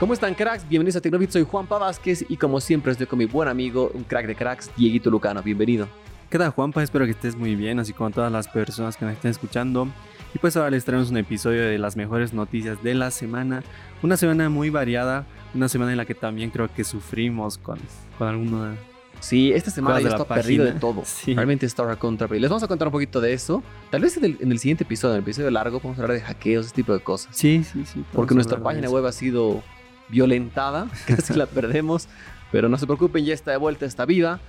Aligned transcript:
¿Cómo 0.00 0.12
están 0.12 0.34
cracks? 0.34 0.68
Bienvenidos 0.68 0.96
a 0.96 1.00
Tecnobit, 1.00 1.30
soy 1.30 1.44
Juanpa 1.44 1.78
Vázquez 1.78 2.24
y 2.28 2.36
como 2.36 2.60
siempre 2.60 2.90
estoy 2.90 3.06
con 3.06 3.16
mi 3.16 3.26
buen 3.26 3.48
amigo, 3.48 3.92
un 3.94 4.02
crack 4.02 4.26
de 4.26 4.34
cracks, 4.34 4.68
Dieguito 4.76 5.08
Lucano. 5.08 5.40
Bienvenido. 5.40 5.86
¿Qué 6.28 6.36
tal 6.36 6.50
Juanpa? 6.50 6.82
Espero 6.82 7.04
que 7.04 7.12
estés 7.12 7.36
muy 7.36 7.54
bien, 7.54 7.78
así 7.78 7.92
como 7.92 8.10
todas 8.10 8.30
las 8.30 8.48
personas 8.48 8.96
que 8.96 9.04
nos 9.04 9.14
estén 9.14 9.30
escuchando. 9.30 9.86
Y 10.34 10.38
pues 10.40 10.56
ahora 10.56 10.70
les 10.70 10.84
traemos 10.84 11.10
un 11.10 11.16
episodio 11.16 11.62
de 11.62 11.78
las 11.78 11.96
mejores 11.96 12.32
noticias 12.32 12.82
de 12.82 12.94
la 12.94 13.12
semana. 13.12 13.62
Una 14.02 14.16
semana 14.16 14.48
muy 14.48 14.68
variada, 14.68 15.26
una 15.54 15.68
semana 15.68 15.92
en 15.92 15.96
la 15.96 16.04
que 16.04 16.16
también 16.16 16.50
creo 16.50 16.68
que 16.74 16.82
sufrimos 16.82 17.56
con, 17.56 17.78
con 18.18 18.26
alguna... 18.26 18.74
Sí, 19.20 19.52
esta 19.52 19.70
semana 19.70 20.00
ya 20.00 20.08
está 20.08 20.24
perdido 20.26 20.64
de 20.64 20.72
todo. 20.72 21.02
Sí. 21.04 21.34
Realmente 21.34 21.66
está 21.66 21.84
recontra 21.84 22.26
perdido. 22.26 22.42
Les 22.42 22.50
vamos 22.50 22.64
a 22.64 22.68
contar 22.68 22.88
un 22.88 22.92
poquito 22.92 23.20
de 23.20 23.32
eso. 23.32 23.62
Tal 23.90 24.02
vez 24.02 24.16
en 24.16 24.24
el, 24.24 24.38
en 24.40 24.50
el 24.50 24.58
siguiente 24.58 24.82
episodio, 24.82 25.14
en 25.14 25.18
el 25.18 25.22
episodio 25.22 25.50
largo, 25.52 25.78
vamos 25.80 25.98
a 25.98 26.02
hablar 26.02 26.18
de 26.18 26.24
hackeos, 26.24 26.66
ese 26.66 26.74
tipo 26.74 26.92
de 26.92 26.98
cosas. 26.98 27.34
Sí, 27.34 27.64
sí, 27.64 27.84
sí. 27.86 28.04
Porque 28.12 28.34
nuestra 28.34 28.60
página 28.60 28.90
web 28.90 29.06
ha 29.06 29.12
sido 29.12 29.62
violentada, 30.08 30.88
casi 31.06 31.34
la 31.34 31.46
perdemos, 31.46 32.08
pero 32.52 32.68
no 32.68 32.78
se 32.78 32.86
preocupen, 32.86 33.24
ya 33.24 33.34
está 33.34 33.50
de 33.50 33.56
vuelta, 33.56 33.86
está 33.86 34.04
viva. 34.04 34.40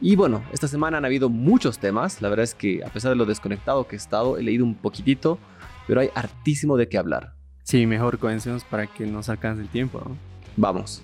Y 0.00 0.16
bueno, 0.16 0.42
esta 0.52 0.66
semana 0.66 0.98
han 0.98 1.04
habido 1.04 1.28
muchos 1.28 1.78
temas, 1.78 2.20
la 2.20 2.28
verdad 2.28 2.44
es 2.44 2.54
que 2.54 2.84
a 2.84 2.88
pesar 2.88 3.10
de 3.10 3.16
lo 3.16 3.24
desconectado 3.24 3.86
que 3.86 3.94
he 3.94 3.98
estado, 3.98 4.36
he 4.36 4.42
leído 4.42 4.64
un 4.64 4.74
poquitito, 4.74 5.38
pero 5.86 6.00
hay 6.00 6.10
hartísimo 6.14 6.76
de 6.76 6.88
qué 6.88 6.98
hablar. 6.98 7.34
Sí, 7.62 7.86
mejor 7.86 8.18
comencemos 8.18 8.64
para 8.64 8.88
que 8.88 9.06
nos 9.06 9.28
alcance 9.28 9.62
el 9.62 9.68
tiempo. 9.68 10.02
¿no? 10.04 10.16
Vamos. 10.56 11.02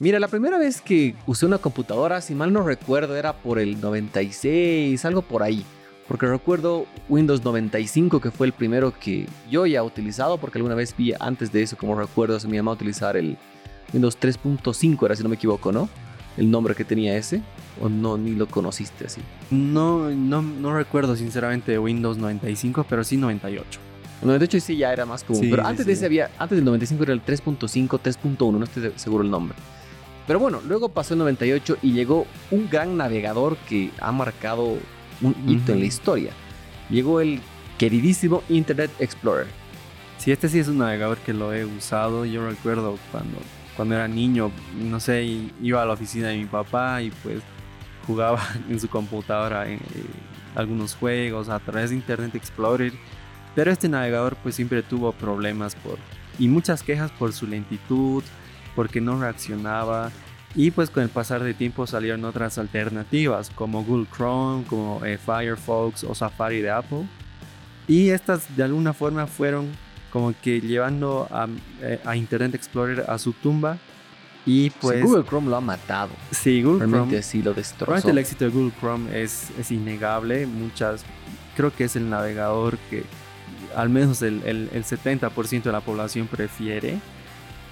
Mira, 0.00 0.18
la 0.18 0.28
primera 0.28 0.58
vez 0.58 0.80
que 0.80 1.14
usé 1.26 1.44
una 1.44 1.58
computadora, 1.58 2.20
si 2.22 2.34
mal 2.34 2.52
no 2.52 2.62
recuerdo, 2.62 3.16
era 3.16 3.34
por 3.34 3.58
el 3.58 3.80
96, 3.80 5.04
algo 5.04 5.22
por 5.22 5.42
ahí. 5.42 5.64
Porque 6.10 6.26
recuerdo 6.26 6.86
Windows 7.08 7.44
95, 7.44 8.20
que 8.20 8.32
fue 8.32 8.48
el 8.48 8.52
primero 8.52 8.92
que 8.92 9.28
yo 9.48 9.64
ya 9.64 9.78
he 9.78 9.82
utilizado, 9.82 10.38
porque 10.38 10.58
alguna 10.58 10.74
vez 10.74 10.92
vi 10.98 11.12
antes 11.20 11.52
de 11.52 11.62
eso, 11.62 11.76
como 11.76 11.94
recuerdo, 11.94 12.36
a 12.36 12.48
mi 12.48 12.56
mamá 12.56 12.72
utilizar 12.72 13.16
el 13.16 13.38
Windows 13.92 14.18
3.5, 14.18 15.04
era 15.04 15.14
si 15.14 15.22
no 15.22 15.28
me 15.28 15.36
equivoco, 15.36 15.70
¿no? 15.70 15.88
El 16.36 16.50
nombre 16.50 16.74
que 16.74 16.84
tenía 16.84 17.16
ese. 17.16 17.42
O 17.80 17.88
no, 17.88 18.18
ni 18.18 18.34
lo 18.34 18.48
conociste 18.48 19.06
así. 19.06 19.20
No, 19.52 20.10
no, 20.10 20.42
no 20.42 20.76
recuerdo 20.76 21.14
sinceramente 21.14 21.78
Windows 21.78 22.18
95, 22.18 22.86
pero 22.88 23.04
sí 23.04 23.16
98. 23.16 23.78
El 24.22 24.26
98 24.26 24.66
sí 24.66 24.76
ya 24.78 24.92
era 24.92 25.06
más 25.06 25.22
común. 25.22 25.42
Sí, 25.42 25.48
pero 25.48 25.62
sí, 25.62 25.68
antes 25.68 25.86
de 25.86 25.92
sí. 25.92 25.98
ese 25.98 26.06
había, 26.06 26.30
antes 26.40 26.56
del 26.56 26.64
95 26.64 27.04
era 27.04 27.12
el 27.12 27.24
3.5, 27.24 28.00
3.1, 28.00 28.58
no 28.58 28.64
estoy 28.64 28.92
seguro 28.96 29.22
el 29.22 29.30
nombre. 29.30 29.56
Pero 30.26 30.40
bueno, 30.40 30.60
luego 30.66 30.88
pasó 30.88 31.14
el 31.14 31.18
98 31.18 31.78
y 31.82 31.92
llegó 31.92 32.26
un 32.50 32.68
gran 32.68 32.96
navegador 32.96 33.56
que 33.68 33.92
ha 34.00 34.10
marcado 34.10 34.76
un 35.20 35.34
hito 35.46 35.72
en 35.72 35.80
la 35.80 35.86
historia. 35.86 36.32
Llegó 36.88 37.20
el 37.20 37.40
queridísimo 37.78 38.42
Internet 38.48 38.90
Explorer. 38.98 39.46
Sí, 40.18 40.32
este 40.32 40.48
sí 40.48 40.58
es 40.58 40.68
un 40.68 40.78
navegador 40.78 41.18
que 41.18 41.32
lo 41.32 41.54
he 41.54 41.64
usado. 41.64 42.26
Yo 42.26 42.46
recuerdo 42.46 42.98
cuando, 43.10 43.38
cuando 43.76 43.94
era 43.94 44.06
niño, 44.06 44.50
no 44.78 45.00
sé, 45.00 45.24
iba 45.62 45.82
a 45.82 45.86
la 45.86 45.94
oficina 45.94 46.28
de 46.28 46.36
mi 46.36 46.44
papá 46.44 47.00
y 47.00 47.10
pues 47.10 47.40
jugaba 48.06 48.40
en 48.68 48.78
su 48.78 48.88
computadora 48.88 49.66
en, 49.68 49.78
eh, 49.78 50.04
algunos 50.54 50.94
juegos 50.94 51.48
a 51.48 51.58
través 51.58 51.90
de 51.90 51.96
Internet 51.96 52.34
Explorer. 52.34 52.92
Pero 53.54 53.70
este 53.70 53.88
navegador 53.88 54.36
pues 54.36 54.54
siempre 54.54 54.82
tuvo 54.82 55.12
problemas 55.12 55.74
por, 55.74 55.98
y 56.38 56.48
muchas 56.48 56.82
quejas 56.82 57.10
por 57.12 57.32
su 57.32 57.46
lentitud, 57.46 58.22
porque 58.76 59.00
no 59.00 59.18
reaccionaba. 59.18 60.10
Y 60.54 60.70
pues 60.72 60.90
con 60.90 61.02
el 61.04 61.08
pasar 61.08 61.42
de 61.44 61.54
tiempo 61.54 61.86
salieron 61.86 62.24
otras 62.24 62.58
alternativas 62.58 63.50
como 63.54 63.84
Google 63.84 64.06
Chrome, 64.14 64.64
como 64.64 65.04
eh, 65.04 65.16
Firefox 65.18 66.04
o 66.04 66.14
Safari 66.14 66.60
de 66.60 66.70
Apple. 66.70 67.06
Y 67.86 68.10
estas 68.10 68.56
de 68.56 68.64
alguna 68.64 68.92
forma 68.92 69.26
fueron 69.26 69.68
como 70.12 70.34
que 70.42 70.60
llevando 70.60 71.28
a, 71.30 71.46
eh, 71.82 72.00
a 72.04 72.16
Internet 72.16 72.54
Explorer 72.54 73.04
a 73.08 73.16
su 73.18 73.32
tumba. 73.32 73.78
Y 74.46 74.70
Pues, 74.70 75.02
Google 75.04 75.24
Chrome 75.24 75.48
lo 75.50 75.56
ha 75.56 75.60
matado. 75.60 76.10
sí, 76.32 76.62
Google 76.62 76.78
Realmente 76.80 77.08
Chrome. 77.10 77.22
sí 77.22 77.42
lo 77.42 77.54
destrozó. 77.54 78.08
El 78.08 78.18
éxito 78.18 78.44
de 78.46 78.50
Google 78.50 78.72
Chrome 78.80 79.22
es, 79.22 79.50
es 79.58 79.70
innegable. 79.70 80.46
Muchas, 80.46 81.04
creo 81.56 81.72
que 81.72 81.84
es 81.84 81.94
el 81.94 82.08
navegador 82.10 82.76
que 82.88 83.04
al 83.76 83.88
menos 83.88 84.20
el, 84.22 84.42
el- 84.44 84.68
el 84.72 84.82
70% 84.84 85.62
de 85.62 85.72
la 85.72 85.80
población 85.80 86.26
prefiere. 86.26 86.98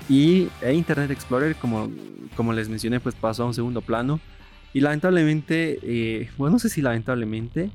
Y 0.08 0.48
e 0.62 0.72
Internet 0.72 1.10
Explorer, 1.10 1.54
como, 1.56 1.90
como 2.36 2.52
les 2.52 2.68
mencioné, 2.68 3.00
pues 3.00 3.14
pasó 3.14 3.42
a 3.42 3.46
un 3.46 3.54
segundo 3.54 3.82
plano. 3.82 4.20
Y 4.72 4.80
lamentablemente, 4.80 5.78
eh, 5.82 6.30
bueno, 6.36 6.54
no 6.54 6.58
sé 6.58 6.68
si 6.68 6.82
lamentablemente, 6.82 7.70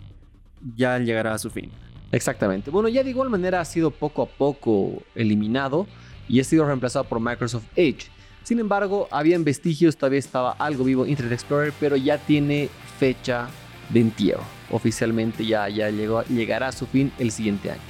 ya 0.75 0.97
llegará 0.99 1.33
a 1.33 1.38
su 1.38 1.49
fin. 1.49 1.69
Exactamente. 2.11 2.69
Bueno, 2.71 2.89
ya 2.89 3.03
de 3.03 3.09
igual 3.09 3.29
manera 3.29 3.59
ha 3.59 3.66
sido 3.66 3.91
poco 3.91 4.21
a 4.21 4.27
poco 4.27 5.01
eliminado 5.16 5.88
y 6.29 6.39
ha 6.39 6.44
sido 6.44 6.66
reemplazado 6.66 7.05
por 7.05 7.19
Microsoft 7.19 7.66
Edge. 7.75 8.07
Sin 8.44 8.59
embargo, 8.59 9.07
habían 9.09 9.44
vestigios, 9.44 9.97
todavía 9.97 10.19
estaba 10.19 10.51
algo 10.51 10.83
vivo 10.83 11.05
Internet 11.05 11.33
Explorer, 11.33 11.73
pero 11.79 11.95
ya 11.95 12.17
tiene 12.17 12.69
fecha 13.00 13.47
de 13.89 14.01
entierro. 14.01 14.44
Oficialmente 14.69 15.45
ya, 15.45 15.69
ya 15.69 15.89
llegó, 15.89 16.23
llegará 16.25 16.67
a 16.67 16.71
su 16.71 16.85
fin 16.85 17.11
el 17.19 17.31
siguiente 17.31 17.71
año. 17.71 17.81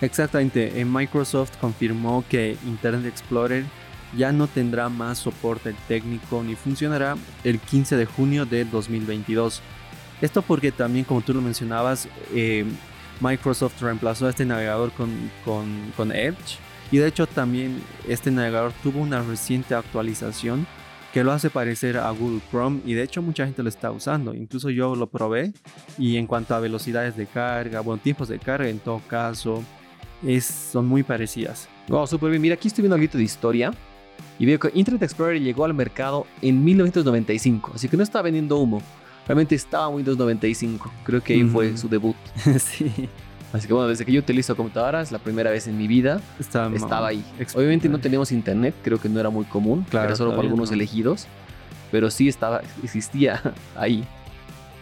Exactamente, 0.00 0.80
eh, 0.80 0.84
Microsoft 0.84 1.56
confirmó 1.60 2.24
que 2.28 2.56
Internet 2.66 3.06
Explorer 3.06 3.64
ya 4.16 4.32
no 4.32 4.46
tendrá 4.46 4.88
más 4.88 5.18
soporte 5.18 5.74
técnico 5.88 6.42
ni 6.42 6.54
funcionará 6.56 7.16
el 7.44 7.58
15 7.58 7.96
de 7.96 8.06
junio 8.06 8.44
de 8.46 8.64
2022. 8.64 9.62
Esto 10.20 10.42
porque 10.42 10.72
también, 10.72 11.04
como 11.04 11.20
tú 11.22 11.32
lo 11.32 11.40
mencionabas, 11.40 12.08
eh, 12.34 12.64
Microsoft 13.20 13.80
reemplazó 13.82 14.26
a 14.26 14.30
este 14.30 14.44
navegador 14.44 14.92
con, 14.92 15.10
con- 15.96 16.12
Edge 16.12 16.58
y 16.90 16.98
de 16.98 17.06
hecho 17.06 17.26
también 17.26 17.80
este 18.08 18.30
navegador 18.30 18.72
tuvo 18.82 19.00
una 19.00 19.22
reciente 19.22 19.74
actualización 19.74 20.66
que 21.12 21.22
lo 21.24 21.32
hace 21.32 21.50
parecer 21.50 21.98
a 21.98 22.10
Google 22.10 22.40
Chrome 22.50 22.80
y 22.84 22.94
de 22.94 23.02
hecho 23.02 23.20
mucha 23.20 23.44
gente 23.44 23.62
lo 23.62 23.68
está 23.68 23.90
usando. 23.90 24.34
Incluso 24.34 24.70
yo 24.70 24.94
lo 24.94 25.06
probé 25.08 25.52
y 25.98 26.16
en 26.16 26.26
cuanto 26.26 26.54
a 26.54 26.60
velocidades 26.60 27.16
de 27.16 27.26
carga, 27.26 27.80
bueno, 27.80 28.00
tiempos 28.02 28.28
de 28.28 28.38
carga 28.38 28.68
en 28.68 28.78
todo 28.78 29.00
caso, 29.08 29.62
es, 30.26 30.44
son 30.44 30.86
muy 30.86 31.02
parecidas. 31.02 31.68
Wow, 31.88 32.06
súper 32.06 32.30
bien. 32.30 32.42
Mira, 32.42 32.54
aquí 32.54 32.68
estoy 32.68 32.82
viendo 32.82 32.94
algo 32.96 33.08
de 33.12 33.22
historia 33.24 33.72
y 34.38 34.46
veo 34.46 34.58
que 34.58 34.70
Internet 34.74 35.02
Explorer 35.02 35.40
llegó 35.40 35.64
al 35.64 35.74
mercado 35.74 36.26
en 36.42 36.64
1995, 36.64 37.72
así 37.74 37.88
que 37.88 37.96
no 37.96 38.02
está 38.02 38.22
vendiendo 38.22 38.56
humo. 38.58 38.82
Realmente 39.26 39.54
estaba 39.54 39.88
en 39.88 39.94
Windows 39.96 40.18
95. 40.18 40.90
Creo 41.04 41.22
que 41.22 41.34
ahí 41.34 41.44
fue 41.44 41.68
Ujú. 41.68 41.76
su 41.78 41.88
debut. 41.88 42.16
sí, 42.58 42.90
Así 43.52 43.66
que 43.66 43.72
bueno, 43.74 43.88
desde 43.88 44.04
que 44.04 44.12
yo 44.12 44.20
utilizo 44.20 44.54
computadoras, 44.56 45.10
la 45.10 45.18
primera 45.18 45.50
vez 45.50 45.66
en 45.66 45.76
mi 45.76 45.88
vida, 45.88 46.20
está, 46.38 46.70
estaba 46.74 47.08
ahí. 47.08 47.24
Obviamente 47.54 47.88
no 47.88 47.98
teníamos 47.98 48.30
internet, 48.32 48.74
creo 48.82 49.00
que 49.00 49.08
no 49.08 49.18
era 49.18 49.28
muy 49.30 49.44
común, 49.44 49.84
Claro, 49.90 50.06
era 50.06 50.16
solo 50.16 50.30
para 50.30 50.42
algunos 50.42 50.70
no. 50.70 50.74
elegidos, 50.76 51.26
pero 51.90 52.10
sí 52.10 52.28
estaba, 52.28 52.62
existía 52.84 53.42
ahí. 53.76 54.04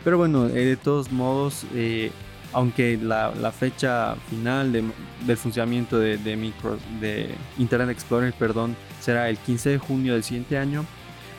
Pero 0.04 0.18
bueno, 0.18 0.46
eh, 0.48 0.52
de 0.66 0.76
todos 0.76 1.10
modos, 1.10 1.64
eh, 1.74 2.10
aunque 2.52 2.96
la, 3.00 3.32
la 3.34 3.52
fecha 3.52 4.14
final 4.30 4.72
de- 4.72 4.84
del 5.26 5.36
funcionamiento 5.36 5.98
de, 5.98 6.16
de 6.18 6.36
micro- 6.36 6.78
de 7.00 7.34
Internet 7.58 7.90
Explorer 7.90 8.32
perdón, 8.32 8.76
será 9.00 9.28
el 9.28 9.36
15 9.38 9.70
de 9.70 9.78
junio 9.78 10.14
del 10.14 10.24
siguiente 10.24 10.56
año, 10.58 10.84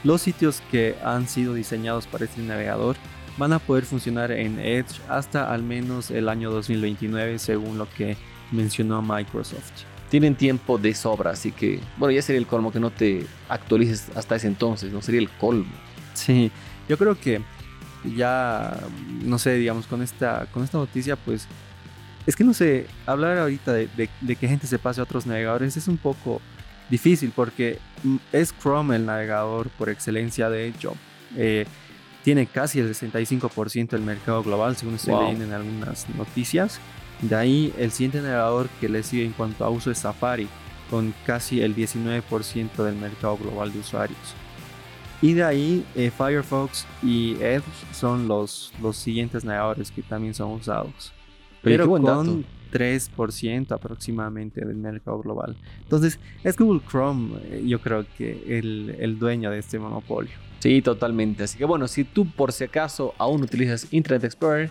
los 0.04 0.22
sitios 0.22 0.62
que 0.72 0.96
han 1.04 1.28
sido 1.28 1.54
diseñados 1.54 2.08
para 2.08 2.26
este 2.26 2.42
navegador 2.42 2.96
van 3.38 3.54
a 3.54 3.60
poder 3.60 3.86
funcionar 3.86 4.32
en 4.32 4.60
Edge 4.60 5.00
hasta 5.08 5.52
al 5.54 5.64
menos 5.64 6.12
el 6.12 6.28
año 6.30 6.52
2029, 6.52 7.40
según 7.40 7.78
lo 7.78 7.90
que 7.90 8.18
mencionó 8.52 9.02
Microsoft. 9.02 9.72
Tienen 10.10 10.36
tiempo 10.36 10.78
de 10.78 10.94
sobra, 10.96 11.32
así 11.32 11.52
que 11.52 11.80
bueno, 11.98 12.12
ya 12.12 12.22
sería 12.22 12.40
el 12.40 12.48
colmo 12.48 12.72
que 12.72 12.80
no 12.80 12.90
te 12.92 13.26
actualices 13.48 14.08
hasta 14.16 14.36
ese 14.36 14.48
entonces, 14.48 14.92
no 14.92 15.02
sería 15.02 15.22
el 15.22 15.30
colmo. 15.30 15.72
Sí, 16.16 16.52
yo 16.90 16.98
creo 16.98 17.18
que 17.20 17.42
ya, 18.04 18.78
no 19.24 19.38
sé, 19.40 19.56
digamos, 19.56 19.88
con 19.88 20.02
esta, 20.02 20.46
con 20.54 20.64
esta 20.64 20.78
noticia, 20.78 21.16
pues, 21.16 21.48
es 22.26 22.36
que 22.36 22.44
no 22.44 22.54
sé, 22.54 22.86
hablar 23.06 23.38
ahorita 23.38 23.74
de, 23.74 23.88
de- 23.98 24.10
de 24.22 24.36
que 24.36 24.48
gente 24.48 24.68
se 24.68 24.80
pase 24.80 25.00
a 25.00 25.04
otros 25.04 25.26
navegadores 25.26 25.76
es 25.78 25.88
un 25.88 25.98
poco 25.98 26.42
difícil 26.90 27.32
porque 27.36 27.80
mm, 28.04 28.16
es 28.34 28.54
Chrome 28.62 28.96
el 28.96 29.06
navegador 29.06 29.70
por 29.70 29.90
excelencia, 29.90 30.50
de 30.50 30.68
hecho. 30.68 30.96
Eh, 31.36 31.66
tiene 32.24 32.46
casi 32.48 32.80
el 32.80 32.90
65% 32.94 33.90
del 33.90 34.02
mercado 34.02 34.44
global, 34.44 34.76
según 34.76 34.96
estoy 34.96 35.14
Wow. 35.14 35.22
leyendo 35.24 35.46
en 35.46 35.54
algunas 35.54 36.08
noticias. 36.10 36.80
De 37.22 37.36
ahí, 37.36 37.74
el 37.78 37.92
siguiente 37.92 38.22
navegador 38.22 38.70
que 38.82 38.90
le 38.90 39.04
sigue 39.04 39.26
en 39.26 39.32
cuanto 39.34 39.64
a 39.66 39.70
uso 39.70 39.90
es 39.92 40.00
Safari, 40.00 40.48
con 40.90 41.14
casi 41.26 41.62
el 41.62 41.76
19% 41.76 42.84
del 42.84 42.96
mercado 42.96 43.38
global 43.38 43.72
de 43.72 43.80
usuarios. 43.80 44.18
Y 45.22 45.34
de 45.34 45.44
ahí 45.44 45.86
eh, 45.96 46.12
Firefox 46.16 46.86
y 47.04 47.36
Edge 47.42 47.64
son 47.92 48.28
los, 48.28 48.74
los 48.82 48.96
siguientes 48.96 49.44
navegadores 49.44 49.92
que 49.92 50.02
también 50.02 50.34
son 50.34 50.52
usados. 50.52 51.12
Pero 51.62 51.88
buen 51.88 52.04
con 52.04 52.42
dato. 52.42 52.48
3% 52.72 53.72
aproximadamente 53.72 54.64
del 54.64 54.78
mercado 54.78 55.20
global. 55.20 55.58
Entonces 55.82 56.20
es 56.44 56.56
Google 56.56 56.82
Chrome, 56.90 57.38
eh, 57.44 57.64
yo 57.66 57.82
creo 57.82 58.06
que 58.18 58.60
el, 58.60 58.96
el 59.00 59.20
dueño 59.20 59.52
de 59.52 59.60
este 59.60 59.80
monopolio. 59.80 60.32
Sí, 60.60 60.82
totalmente. 60.82 61.44
Así 61.44 61.58
que 61.58 61.66
bueno, 61.66 61.88
si 61.88 62.04
tú 62.04 62.26
por 62.26 62.52
si 62.52 62.66
acaso 62.66 63.14
aún 63.18 63.44
utilizas 63.44 63.88
Internet 63.92 64.26
Explorer, 64.26 64.70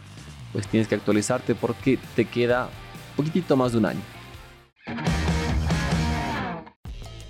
pues 0.53 0.67
tienes 0.69 0.89
que 0.89 0.95
actualizarte 0.95 1.55
porque 1.55 1.99
te 2.15 2.25
queda 2.25 2.69
poquitito 3.17 3.57
más 3.57 3.73
de 3.73 3.79
un 3.79 3.87
año. 3.87 4.01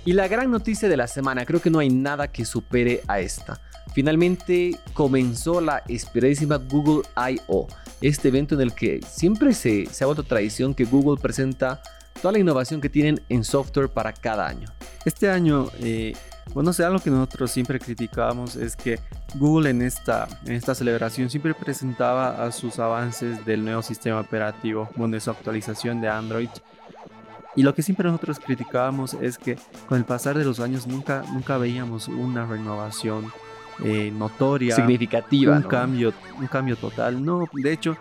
Y 0.05 0.13
la 0.13 0.27
gran 0.27 0.49
noticia 0.49 0.87
de 0.87 0.97
la 0.97 1.07
semana, 1.07 1.45
creo 1.45 1.61
que 1.61 1.69
no 1.69 1.79
hay 1.79 1.89
nada 1.89 2.31
que 2.31 2.45
supere 2.45 3.01
a 3.07 3.19
esta. 3.19 3.59
Finalmente 3.93 4.79
comenzó 4.93 5.61
la 5.61 5.83
esperadísima 5.87 6.57
Google 6.57 7.03
I.O., 7.15 7.67
este 8.01 8.29
evento 8.29 8.55
en 8.55 8.61
el 8.61 8.73
que 8.73 9.01
siempre 9.05 9.53
se, 9.53 9.85
se 9.87 10.03
ha 10.03 10.07
vuelto 10.07 10.23
tradición 10.23 10.73
que 10.73 10.85
Google 10.85 11.19
presenta 11.21 11.81
toda 12.21 12.31
la 12.33 12.39
innovación 12.39 12.81
que 12.81 12.89
tienen 12.89 13.21
en 13.29 13.43
software 13.43 13.89
para 13.89 14.13
cada 14.13 14.47
año. 14.47 14.67
Este 15.05 15.29
año, 15.29 15.67
eh, 15.79 16.13
bueno, 16.53 16.73
sé, 16.73 16.83
algo 16.83 16.99
que 16.99 17.09
nosotros 17.09 17.51
siempre 17.51 17.79
criticábamos 17.79 18.55
es 18.55 18.75
que 18.75 18.99
Google 19.35 19.69
en 19.69 19.81
esta, 19.81 20.27
en 20.45 20.53
esta 20.53 20.75
celebración 20.75 21.29
siempre 21.29 21.53
presentaba 21.53 22.43
a 22.43 22.51
sus 22.51 22.79
avances 22.79 23.45
del 23.45 23.63
nuevo 23.63 23.81
sistema 23.81 24.19
operativo, 24.19 24.89
bueno, 24.95 25.13
de 25.13 25.19
su 25.19 25.29
actualización 25.29 26.01
de 26.01 26.09
Android. 26.09 26.49
Y 27.59 27.63
lo 27.63 27.75
que 27.75 27.83
siempre 27.83 28.07
nosotros 28.07 28.39
criticábamos 28.39 29.15
es 29.15 29.37
que 29.37 29.57
con 29.89 29.97
el 29.97 30.05
pasar 30.05 30.37
de 30.37 30.45
los 30.45 30.61
años 30.61 30.87
nunca, 30.87 31.25
nunca 31.33 31.57
veíamos 31.57 32.07
una 32.07 32.45
renovación 32.45 33.33
eh, 33.83 34.13
notoria, 34.15 34.73
significativa, 34.73 35.57
un 35.57 35.63
cambio, 35.63 36.13
un 36.39 36.47
cambio 36.47 36.77
total. 36.77 37.21
No, 37.21 37.49
de 37.51 37.73
hecho, 37.73 37.97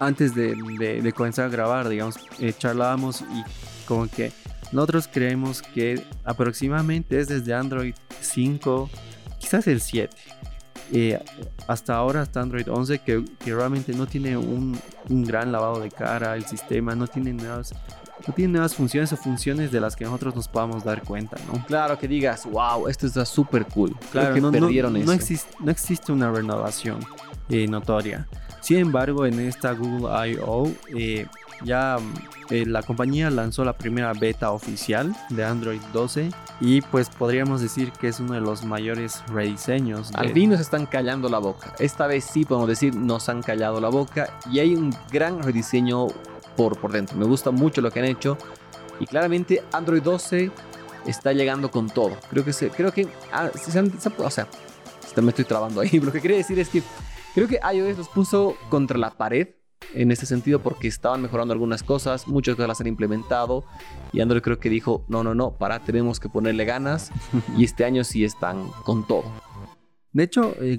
antes 0.00 0.34
de, 0.34 0.56
de, 1.00 1.12
comenzar 1.12 1.44
a 1.44 1.48
grabar, 1.48 1.88
digamos, 1.88 2.16
eh, 2.40 2.52
charlábamos 2.52 3.20
y 3.20 3.44
como 3.86 4.08
que 4.08 4.32
nosotros 4.72 5.08
creemos 5.08 5.62
que 5.62 6.02
aproximadamente 6.24 7.20
es 7.20 7.28
desde 7.28 7.54
Android 7.54 7.94
5, 8.20 8.90
quizás 9.38 9.68
el 9.68 9.80
7. 9.82 10.16
Eh, 10.92 11.22
hasta 11.68 11.94
ahora, 11.94 12.22
hasta 12.22 12.40
Android 12.40 12.68
11, 12.68 12.98
que, 12.98 13.24
que 13.38 13.54
realmente 13.54 13.92
no 13.92 14.08
tiene 14.08 14.36
un, 14.36 14.76
un, 15.08 15.24
gran 15.24 15.52
lavado 15.52 15.78
de 15.78 15.92
cara, 15.92 16.34
el 16.34 16.44
sistema 16.44 16.96
no 16.96 17.06
tiene 17.06 17.32
nuevas, 17.32 17.72
no 18.26 18.34
tiene 18.34 18.52
nuevas 18.52 18.74
funciones 18.74 19.12
o 19.12 19.16
funciones 19.16 19.70
de 19.70 19.80
las 19.80 19.96
que 19.96 20.04
nosotros 20.04 20.34
nos 20.34 20.48
podamos 20.48 20.84
dar 20.84 21.02
cuenta, 21.02 21.36
¿no? 21.52 21.64
Claro, 21.66 21.98
que 21.98 22.08
digas, 22.08 22.46
wow, 22.46 22.88
esto 22.88 23.06
está 23.06 23.24
súper 23.24 23.66
cool. 23.66 23.96
Claro, 24.10 24.34
que 24.34 24.40
no, 24.40 24.50
perdieron 24.50 24.92
no, 24.92 24.98
eso. 25.12 25.46
No 25.60 25.70
existe 25.70 26.12
una 26.12 26.30
renovación 26.30 27.00
eh, 27.48 27.66
notoria. 27.66 28.26
Sin 28.60 28.78
embargo, 28.78 29.26
en 29.26 29.38
esta 29.40 29.72
Google 29.72 30.30
I.O. 30.32 30.72
Eh, 30.94 31.26
ya 31.64 31.96
eh, 32.50 32.66
la 32.66 32.82
compañía 32.82 33.30
lanzó 33.30 33.64
la 33.64 33.76
primera 33.76 34.12
beta 34.12 34.50
oficial 34.50 35.14
de 35.30 35.44
Android 35.44 35.80
12 35.92 36.30
y 36.60 36.80
pues 36.82 37.08
podríamos 37.08 37.60
decir 37.60 37.92
que 37.92 38.08
es 38.08 38.20
uno 38.20 38.34
de 38.34 38.40
los 38.40 38.64
mayores 38.64 39.22
rediseños. 39.28 40.14
Al 40.14 40.30
fin 40.32 40.50
nos 40.50 40.60
están 40.60 40.86
callando 40.86 41.28
la 41.28 41.38
boca. 41.38 41.74
Esta 41.78 42.06
vez 42.06 42.24
sí 42.24 42.44
podemos 42.44 42.68
decir 42.68 42.94
nos 42.94 43.28
han 43.28 43.42
callado 43.42 43.80
la 43.80 43.88
boca 43.88 44.38
y 44.50 44.58
hay 44.58 44.74
un 44.74 44.94
gran 45.10 45.42
rediseño 45.42 46.08
por, 46.56 46.78
por 46.78 46.92
dentro. 46.92 47.16
Me 47.16 47.26
gusta 47.26 47.50
mucho 47.50 47.80
lo 47.80 47.90
que 47.90 48.00
han 48.00 48.06
hecho 48.06 48.36
y 48.98 49.06
claramente 49.06 49.62
Android 49.72 50.02
12 50.02 50.50
está 51.06 51.32
llegando 51.32 51.70
con 51.70 51.88
todo. 51.88 52.16
Creo 52.30 52.44
que 52.44 52.52
se, 52.52 52.70
creo 52.70 52.92
que 52.92 53.08
ah, 53.32 53.50
o 53.52 54.30
sea, 54.30 54.46
me 55.22 55.28
estoy 55.30 55.44
trabando 55.44 55.80
ahí. 55.80 55.90
Lo 56.00 56.12
que 56.12 56.20
quería 56.20 56.36
decir 56.36 56.58
es 56.58 56.68
que 56.68 56.82
creo 57.34 57.48
que 57.48 57.60
iOS 57.72 57.98
los 57.98 58.08
puso 58.08 58.56
contra 58.68 58.98
la 58.98 59.10
pared 59.10 59.48
en 59.94 60.10
ese 60.10 60.26
sentido 60.26 60.60
porque 60.60 60.88
estaban 60.88 61.22
mejorando 61.22 61.52
algunas 61.52 61.82
cosas, 61.82 62.26
muchas 62.26 62.56
cosas 62.56 62.68
las 62.68 62.80
han 62.80 62.86
implementado 62.86 63.64
y 64.12 64.20
Android 64.20 64.42
creo 64.42 64.58
que 64.58 64.68
dijo, 64.68 65.04
no, 65.08 65.22
no, 65.22 65.34
no, 65.34 65.52
para, 65.52 65.80
tenemos 65.80 66.18
que 66.18 66.28
ponerle 66.28 66.64
ganas 66.64 67.12
y 67.56 67.64
este 67.64 67.84
año 67.84 68.04
sí 68.04 68.24
están 68.24 68.68
con 68.84 69.06
todo. 69.06 69.24
De 70.16 70.22
hecho, 70.22 70.54
eh, 70.62 70.78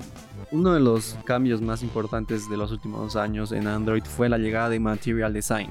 uno 0.52 0.74
de 0.74 0.80
los 0.80 1.16
cambios 1.24 1.62
más 1.62 1.84
importantes 1.84 2.50
de 2.50 2.58
los 2.58 2.72
últimos 2.72 3.16
años 3.16 3.52
en 3.52 3.68
Android 3.68 4.02
fue 4.04 4.30
la 4.30 4.40
llegada 4.40 4.68
de 4.68 4.80
Material 4.80 5.32
Design. 5.32 5.70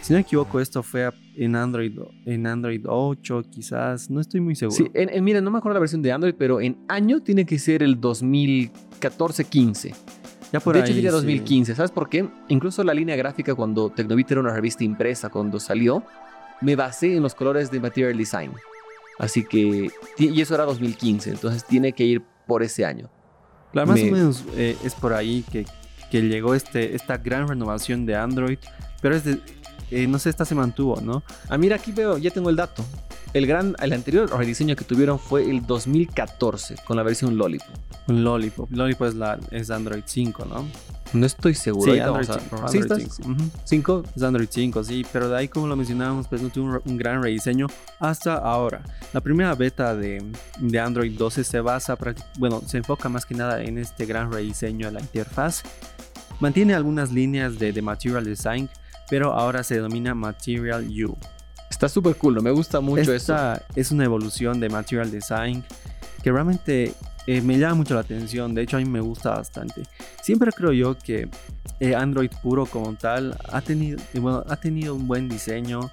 Si 0.00 0.12
no 0.12 0.16
me 0.16 0.22
equivoco, 0.22 0.58
esto 0.58 0.82
fue 0.82 1.08
en 1.36 1.54
Android, 1.54 1.96
en 2.24 2.48
Android 2.48 2.84
8, 2.84 3.44
quizás, 3.48 4.10
no 4.10 4.20
estoy 4.20 4.40
muy 4.40 4.56
seguro. 4.56 4.76
Sí, 4.76 4.90
en, 4.92 5.22
mira, 5.22 5.40
no 5.40 5.52
me 5.52 5.58
acuerdo 5.58 5.74
la 5.74 5.80
versión 5.80 6.02
de 6.02 6.10
Android, 6.10 6.34
pero 6.36 6.60
en 6.60 6.78
año 6.88 7.22
tiene 7.22 7.46
que 7.46 7.60
ser 7.60 7.84
el 7.84 8.00
2014-15. 8.00 9.94
Ya 10.52 10.58
por 10.58 10.74
de 10.74 10.80
hecho 10.80 10.92
diría 10.92 11.12
2015, 11.12 11.76
¿sabes 11.76 11.92
por 11.92 12.08
qué? 12.08 12.28
Incluso 12.48 12.82
la 12.82 12.92
línea 12.92 13.14
gráfica 13.14 13.54
cuando 13.54 13.88
Tecnobit 13.88 14.32
era 14.32 14.40
una 14.40 14.52
revista 14.52 14.82
impresa 14.82 15.28
cuando 15.28 15.60
salió, 15.60 16.02
me 16.60 16.74
basé 16.74 17.14
en 17.14 17.22
los 17.22 17.36
colores 17.36 17.70
de 17.70 17.78
Material 17.78 18.18
Design. 18.18 18.50
Así 19.20 19.44
que, 19.44 19.92
y 20.18 20.40
eso 20.40 20.56
era 20.56 20.64
2015, 20.64 21.30
entonces 21.30 21.64
tiene 21.64 21.92
que 21.92 22.02
ir 22.04 22.22
por 22.46 22.62
ese 22.62 22.84
año. 22.84 23.10
Claro, 23.72 23.88
más 23.88 24.00
o 24.00 24.04
menos 24.04 24.44
eh, 24.54 24.76
es 24.84 24.94
por 24.94 25.12
ahí 25.12 25.44
que, 25.50 25.66
que, 26.10 26.22
llegó 26.22 26.54
este, 26.54 26.94
esta 26.94 27.18
gran 27.18 27.48
renovación 27.48 28.06
de 28.06 28.16
Android, 28.16 28.58
pero 29.02 29.14
es 29.14 29.24
de, 29.24 29.40
eh, 29.90 30.06
no 30.06 30.18
sé, 30.18 30.30
esta 30.30 30.44
se 30.44 30.54
mantuvo, 30.54 31.00
¿no? 31.00 31.22
Ah, 31.48 31.58
mira, 31.58 31.76
aquí 31.76 31.92
veo, 31.92 32.16
ya 32.18 32.30
tengo 32.30 32.48
el 32.50 32.56
dato. 32.56 32.84
El, 33.36 33.46
gran, 33.46 33.76
el 33.82 33.92
anterior 33.92 34.34
rediseño 34.34 34.74
que 34.76 34.84
tuvieron 34.84 35.18
fue 35.18 35.42
el 35.50 35.66
2014 35.66 36.76
con 36.86 36.96
la 36.96 37.02
versión 37.02 37.36
Lollipop. 37.36 37.68
Lollipop. 38.06 38.72
Lollipop 38.72 39.08
es, 39.08 39.14
la, 39.14 39.38
es 39.50 39.70
Android 39.70 40.04
5, 40.06 40.46
¿no? 40.46 40.66
No 41.12 41.26
estoy 41.26 41.54
seguro. 41.54 41.92
Sí, 41.92 42.00
Android, 42.00 42.26
5. 42.26 42.68
¿Sí 42.68 42.78
estás? 42.78 43.20
5. 43.64 44.02
Es 44.16 44.22
Android 44.22 44.48
5, 44.50 44.84
sí. 44.84 45.04
Pero 45.12 45.28
de 45.28 45.36
ahí, 45.36 45.48
como 45.48 45.66
lo 45.66 45.76
mencionábamos, 45.76 46.28
pues 46.28 46.40
no 46.40 46.48
tuvo 46.48 46.80
un, 46.82 46.96
gran 46.96 47.22
rediseño 47.22 47.66
hasta 48.00 48.36
ahora. 48.36 48.82
La 49.12 49.20
primera 49.20 49.54
beta 49.54 49.94
de, 49.94 50.24
de 50.58 50.80
Android 50.80 51.12
12 51.12 51.44
se 51.44 51.60
basa, 51.60 51.98
bueno, 52.38 52.62
se 52.66 52.78
enfoca 52.78 53.10
más 53.10 53.26
que 53.26 53.34
nada 53.34 53.62
en 53.62 53.76
este 53.76 54.06
gran 54.06 54.32
rediseño 54.32 54.86
de 54.86 54.94
la 54.94 55.00
interfaz. 55.00 55.62
Mantiene 56.40 56.72
algunas 56.72 57.12
líneas 57.12 57.58
de, 57.58 57.74
de 57.74 57.82
Material 57.82 58.24
Design, 58.24 58.70
pero 59.10 59.34
ahora 59.34 59.62
se 59.62 59.74
denomina 59.74 60.14
Material 60.14 60.88
U. 61.04 61.18
Está 61.76 61.90
súper 61.90 62.16
cool, 62.16 62.42
me 62.42 62.52
gusta 62.52 62.80
mucho 62.80 63.12
Esta 63.12 63.62
Es 63.74 63.90
una 63.90 64.04
evolución 64.04 64.60
de 64.60 64.70
Material 64.70 65.10
Design 65.10 65.62
que 66.22 66.32
realmente 66.32 66.94
eh, 67.26 67.42
me 67.42 67.58
llama 67.58 67.74
mucho 67.74 67.92
la 67.92 68.00
atención. 68.00 68.54
De 68.54 68.62
hecho, 68.62 68.78
a 68.78 68.80
mí 68.80 68.86
me 68.86 69.00
gusta 69.00 69.32
bastante. 69.32 69.82
Siempre 70.22 70.52
creo 70.52 70.72
yo 70.72 70.96
que 70.96 71.28
eh, 71.78 71.94
Android 71.94 72.30
puro 72.42 72.64
como 72.64 72.94
tal 72.94 73.36
ha 73.52 73.60
tenido, 73.60 73.98
eh, 74.14 74.20
bueno, 74.20 74.42
ha 74.48 74.56
tenido 74.56 74.94
un 74.94 75.06
buen 75.06 75.28
diseño. 75.28 75.90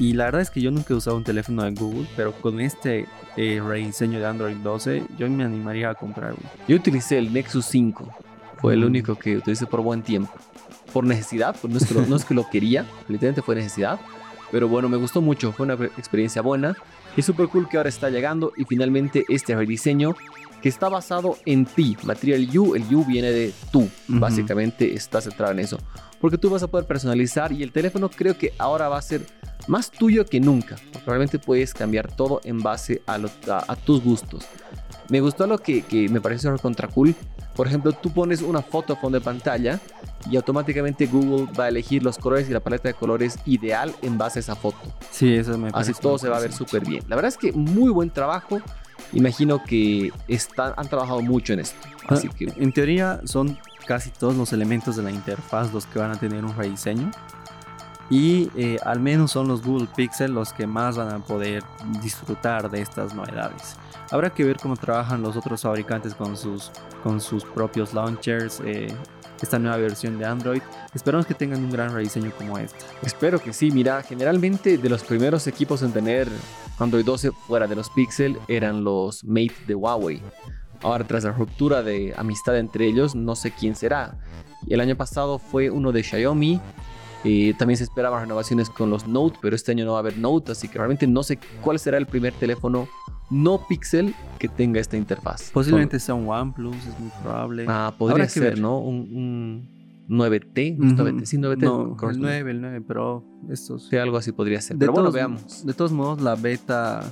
Y 0.00 0.14
la 0.14 0.24
verdad 0.24 0.40
es 0.40 0.50
que 0.50 0.60
yo 0.60 0.72
nunca 0.72 0.92
he 0.92 0.96
usado 0.96 1.16
un 1.16 1.22
teléfono 1.22 1.62
de 1.62 1.70
Google, 1.70 2.08
pero 2.16 2.32
con 2.32 2.60
este 2.60 3.06
rediseño 3.36 4.18
de 4.18 4.26
Android 4.26 4.56
12, 4.56 5.04
yo 5.16 5.30
me 5.30 5.44
animaría 5.44 5.90
a 5.90 5.94
comprar 5.94 6.32
uno. 6.32 6.50
Yo 6.66 6.74
utilicé 6.74 7.18
el 7.18 7.32
Nexus 7.32 7.64
5. 7.66 8.12
Fue 8.60 8.74
el 8.74 8.80
mm. 8.80 8.86
único 8.86 9.14
que 9.14 9.36
utilicé 9.36 9.66
por 9.66 9.82
buen 9.82 10.02
tiempo. 10.02 10.32
Por 10.92 11.04
necesidad, 11.04 11.54
pues 11.60 11.72
no 11.72 11.78
es 11.78 11.86
que 11.86 11.94
lo, 11.94 12.04
no 12.06 12.16
es 12.16 12.24
que 12.24 12.34
lo 12.34 12.50
quería, 12.50 12.84
literalmente 13.06 13.42
fue 13.42 13.54
necesidad 13.54 14.00
pero 14.50 14.68
bueno, 14.68 14.88
me 14.88 14.96
gustó 14.96 15.20
mucho, 15.20 15.52
fue 15.52 15.64
una 15.64 15.74
experiencia 15.74 16.42
buena. 16.42 16.76
Es 17.16 17.24
súper 17.24 17.48
cool 17.48 17.68
que 17.68 17.76
ahora 17.76 17.88
está 17.88 18.10
llegando 18.10 18.52
y 18.56 18.64
finalmente 18.64 19.24
este 19.28 19.54
rediseño 19.54 20.14
que 20.62 20.68
está 20.68 20.88
basado 20.88 21.36
en 21.44 21.64
ti. 21.64 21.96
Material 22.04 22.48
U, 22.58 22.74
el 22.74 22.82
U 22.94 23.04
viene 23.04 23.30
de 23.30 23.52
tú. 23.70 23.88
Básicamente 24.08 24.94
estás 24.94 25.24
centrado 25.24 25.52
en 25.52 25.60
eso. 25.60 25.78
Porque 26.20 26.38
tú 26.38 26.50
vas 26.50 26.62
a 26.62 26.68
poder 26.68 26.86
personalizar 26.86 27.52
y 27.52 27.62
el 27.62 27.72
teléfono 27.72 28.10
creo 28.10 28.36
que 28.38 28.52
ahora 28.58 28.88
va 28.88 28.98
a 28.98 29.02
ser 29.02 29.26
más 29.68 29.90
tuyo 29.90 30.24
que 30.24 30.40
nunca. 30.40 30.76
Probablemente 30.92 31.38
puedes 31.38 31.74
cambiar 31.74 32.14
todo 32.14 32.40
en 32.44 32.60
base 32.60 33.02
a, 33.06 33.18
a, 33.68 33.76
tus 33.76 34.02
gustos. 34.02 34.46
Me 35.08 35.20
gustó 35.20 35.46
lo 35.46 35.58
que, 35.58 35.82
que 35.82 36.08
me 36.08 36.20
pareció 36.20 36.56
contra 36.58 36.88
cool 36.88 37.14
por 37.56 37.66
ejemplo, 37.66 37.92
tú 37.92 38.12
pones 38.12 38.42
una 38.42 38.60
foto 38.60 38.92
a 38.92 38.96
fondo 38.96 39.18
de 39.18 39.24
pantalla 39.24 39.80
y 40.30 40.36
automáticamente 40.36 41.06
Google 41.06 41.50
va 41.58 41.64
a 41.64 41.68
elegir 41.68 42.02
los 42.02 42.18
colores 42.18 42.48
y 42.50 42.52
la 42.52 42.60
paleta 42.60 42.88
de 42.88 42.94
colores 42.94 43.38
ideal 43.46 43.94
en 44.02 44.18
base 44.18 44.38
a 44.38 44.40
esa 44.40 44.54
foto. 44.54 44.78
Sí, 45.10 45.34
eso 45.34 45.56
me 45.56 45.70
parece. 45.70 45.92
Así 45.92 46.00
todo 46.00 46.18
se 46.18 46.28
va 46.28 46.36
a 46.36 46.40
ver 46.40 46.52
súper 46.52 46.84
bien. 46.84 47.02
La 47.08 47.16
verdad 47.16 47.30
es 47.30 47.38
que 47.38 47.52
muy 47.52 47.90
buen 47.90 48.10
trabajo. 48.10 48.60
Imagino 49.12 49.64
que 49.64 50.12
están, 50.28 50.74
han 50.76 50.88
trabajado 50.88 51.22
mucho 51.22 51.54
en 51.54 51.60
esto. 51.60 51.78
Ah, 52.08 52.14
Así 52.14 52.28
que... 52.28 52.52
En 52.56 52.72
teoría 52.72 53.20
son 53.24 53.58
casi 53.86 54.10
todos 54.10 54.36
los 54.36 54.52
elementos 54.52 54.96
de 54.96 55.02
la 55.02 55.10
interfaz 55.10 55.72
los 55.72 55.86
que 55.86 55.98
van 55.98 56.10
a 56.10 56.16
tener 56.16 56.44
un 56.44 56.54
rediseño. 56.54 57.10
Y 58.10 58.50
eh, 58.54 58.76
al 58.84 59.00
menos 59.00 59.32
son 59.32 59.48
los 59.48 59.62
Google 59.62 59.88
Pixel 59.96 60.32
los 60.32 60.52
que 60.52 60.66
más 60.66 60.96
van 60.96 61.10
a 61.10 61.18
poder 61.20 61.64
disfrutar 62.02 62.70
de 62.70 62.82
estas 62.82 63.14
novedades. 63.14 63.76
Habrá 64.10 64.30
que 64.30 64.44
ver 64.44 64.56
cómo 64.56 64.76
trabajan 64.76 65.22
los 65.22 65.36
otros 65.36 65.62
fabricantes 65.62 66.14
con 66.14 66.36
sus, 66.36 66.70
con 67.02 67.20
sus 67.20 67.44
propios 67.44 67.94
launchers. 67.94 68.60
Eh, 68.64 68.88
esta 69.42 69.58
nueva 69.58 69.76
versión 69.76 70.18
de 70.18 70.24
Android. 70.24 70.62
Esperamos 70.94 71.26
que 71.26 71.34
tengan 71.34 71.62
un 71.62 71.70
gran 71.70 71.92
rediseño 71.92 72.32
como 72.38 72.56
este. 72.56 72.78
Espero 73.02 73.38
que 73.38 73.52
sí. 73.52 73.70
Mira, 73.70 74.02
generalmente 74.02 74.78
de 74.78 74.88
los 74.88 75.04
primeros 75.04 75.46
equipos 75.46 75.82
en 75.82 75.92
tener 75.92 76.28
Android 76.78 77.04
12 77.04 77.32
fuera 77.46 77.66
de 77.66 77.76
los 77.76 77.90
Pixel 77.90 78.38
eran 78.48 78.82
los 78.82 79.24
Mate 79.24 79.54
de 79.66 79.74
Huawei. 79.74 80.22
Ahora, 80.82 81.04
tras 81.04 81.24
la 81.24 81.32
ruptura 81.32 81.82
de 81.82 82.14
amistad 82.16 82.56
entre 82.56 82.86
ellos, 82.86 83.14
no 83.14 83.36
sé 83.36 83.50
quién 83.50 83.74
será. 83.74 84.18
El 84.68 84.80
año 84.80 84.96
pasado 84.96 85.38
fue 85.38 85.68
uno 85.68 85.92
de 85.92 86.02
Xiaomi 86.02 86.60
eh, 87.28 87.54
también 87.58 87.76
se 87.76 87.82
esperaban 87.82 88.20
renovaciones 88.20 88.70
con 88.70 88.88
los 88.88 89.08
Note, 89.08 89.36
pero 89.42 89.56
este 89.56 89.72
año 89.72 89.84
no 89.84 89.92
va 89.92 89.98
a 89.98 90.00
haber 90.00 90.16
Note, 90.16 90.52
así 90.52 90.68
que 90.68 90.78
realmente 90.78 91.08
no 91.08 91.24
sé 91.24 91.40
cuál 91.60 91.80
será 91.80 91.98
el 91.98 92.06
primer 92.06 92.32
teléfono 92.32 92.88
no 93.30 93.66
Pixel 93.68 94.14
que 94.38 94.48
tenga 94.48 94.80
esta 94.80 94.96
interfaz. 94.96 95.50
Posiblemente 95.50 95.98
sea 95.98 96.14
un 96.14 96.28
OnePlus, 96.28 96.76
es 96.76 96.98
muy 97.00 97.10
probable. 97.22 97.64
Ah, 97.68 97.92
podría 97.96 98.28
ser, 98.28 98.58
¿no? 98.58 98.78
Un, 98.78 99.68
9T, 100.08 100.76
Ujú. 100.78 101.02
9T, 101.02 101.24
sí, 101.26 101.36
9T. 101.36 101.62
No, 101.64 101.96
el 102.10 102.20
9, 102.20 102.50
el 102.52 102.60
9 102.60 102.80
Pro, 102.80 103.24
estos. 103.50 103.88
Sí, 103.88 103.96
algo 103.96 104.16
así 104.18 104.30
podría 104.30 104.60
ser. 104.60 104.76
De 104.76 104.80
Pero 104.80 104.92
bueno, 104.92 105.04
todos- 105.08 105.14
veamos. 105.14 105.66
De 105.66 105.74
todos 105.74 105.90
modos, 105.92 106.20
la 106.22 106.36
beta, 106.36 107.02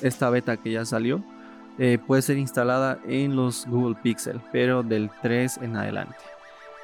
esta 0.00 0.30
beta 0.30 0.56
que 0.56 0.72
ya 0.72 0.86
salió, 0.86 1.22
eh, 1.78 1.98
puede 2.06 2.22
ser 2.22 2.38
instalada 2.38 2.98
en 3.06 3.36
los 3.36 3.66
Google 3.66 3.96
Pixel, 4.02 4.40
pero 4.50 4.82
del 4.82 5.10
3 5.20 5.58
en 5.60 5.76
adelante. 5.76 6.14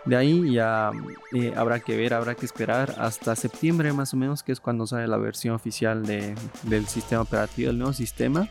De 0.05 0.17
ahí 0.17 0.53
ya 0.53 0.91
eh, 1.35 1.53
habrá 1.57 1.81
que 1.81 1.97
ver, 1.97 2.15
habrá 2.15 2.35
que 2.35 2.47
esperar 2.47 2.95
hasta 2.99 3.37
septiembre 3.37 3.93
más 3.93 4.15
o 4.15 4.17
menos, 4.17 4.43
que 4.43 4.53
es 4.53 4.61
cuando 4.61 4.87
sale 4.87 5.07
la 5.07 5.19
versión 5.19 5.55
oficial 5.55 6.07
de- 6.07 6.35
del 6.63 6.87
sistema 6.87 7.23
operativo, 7.23 7.69
del 7.69 7.79
nuevo 7.79 7.93
sistema. 7.93 8.49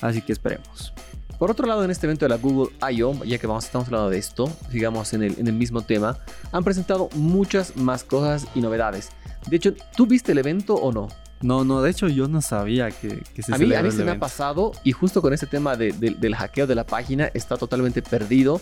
Así 0.00 0.20
que 0.22 0.32
esperemos. 0.32 0.92
Por 1.38 1.50
otro 1.50 1.66
lado, 1.66 1.84
en 1.84 1.90
este 1.90 2.06
evento 2.06 2.24
de 2.24 2.30
la 2.30 2.36
Google 2.38 2.74
I.O., 2.92 3.22
ya 3.24 3.38
que 3.38 3.46
vamos, 3.46 3.66
estamos 3.66 3.88
hablando 3.88 4.08
de 4.10 4.18
esto, 4.18 4.50
sigamos 4.70 5.12
en 5.12 5.22
el, 5.22 5.38
en 5.38 5.46
el 5.46 5.52
mismo 5.52 5.82
tema, 5.82 6.16
han 6.50 6.64
presentado 6.64 7.08
muchas 7.14 7.76
más 7.76 8.02
cosas 8.04 8.46
y 8.54 8.60
novedades. 8.60 9.10
De 9.48 9.56
hecho, 9.56 9.74
¿tú 9.96 10.06
viste 10.06 10.32
el 10.32 10.38
evento 10.38 10.74
o 10.74 10.92
no? 10.92 11.08
No, 11.42 11.62
no, 11.64 11.82
de 11.82 11.90
hecho 11.90 12.08
yo 12.08 12.26
no 12.28 12.40
sabía 12.40 12.90
que, 12.90 13.22
que 13.34 13.42
se 13.42 13.54
a 13.54 13.58
mí, 13.58 13.64
a 13.74 13.82
mí 13.82 13.90
se 13.90 14.02
me 14.04 14.10
ha 14.12 14.18
pasado 14.18 14.72
y 14.82 14.92
justo 14.92 15.20
con 15.20 15.34
ese 15.34 15.46
tema 15.46 15.76
de- 15.76 15.92
de- 15.92 16.12
del 16.18 16.34
hackeo 16.34 16.66
de 16.66 16.74
la 16.74 16.84
página 16.86 17.30
está 17.34 17.58
totalmente 17.58 18.00
perdido 18.00 18.58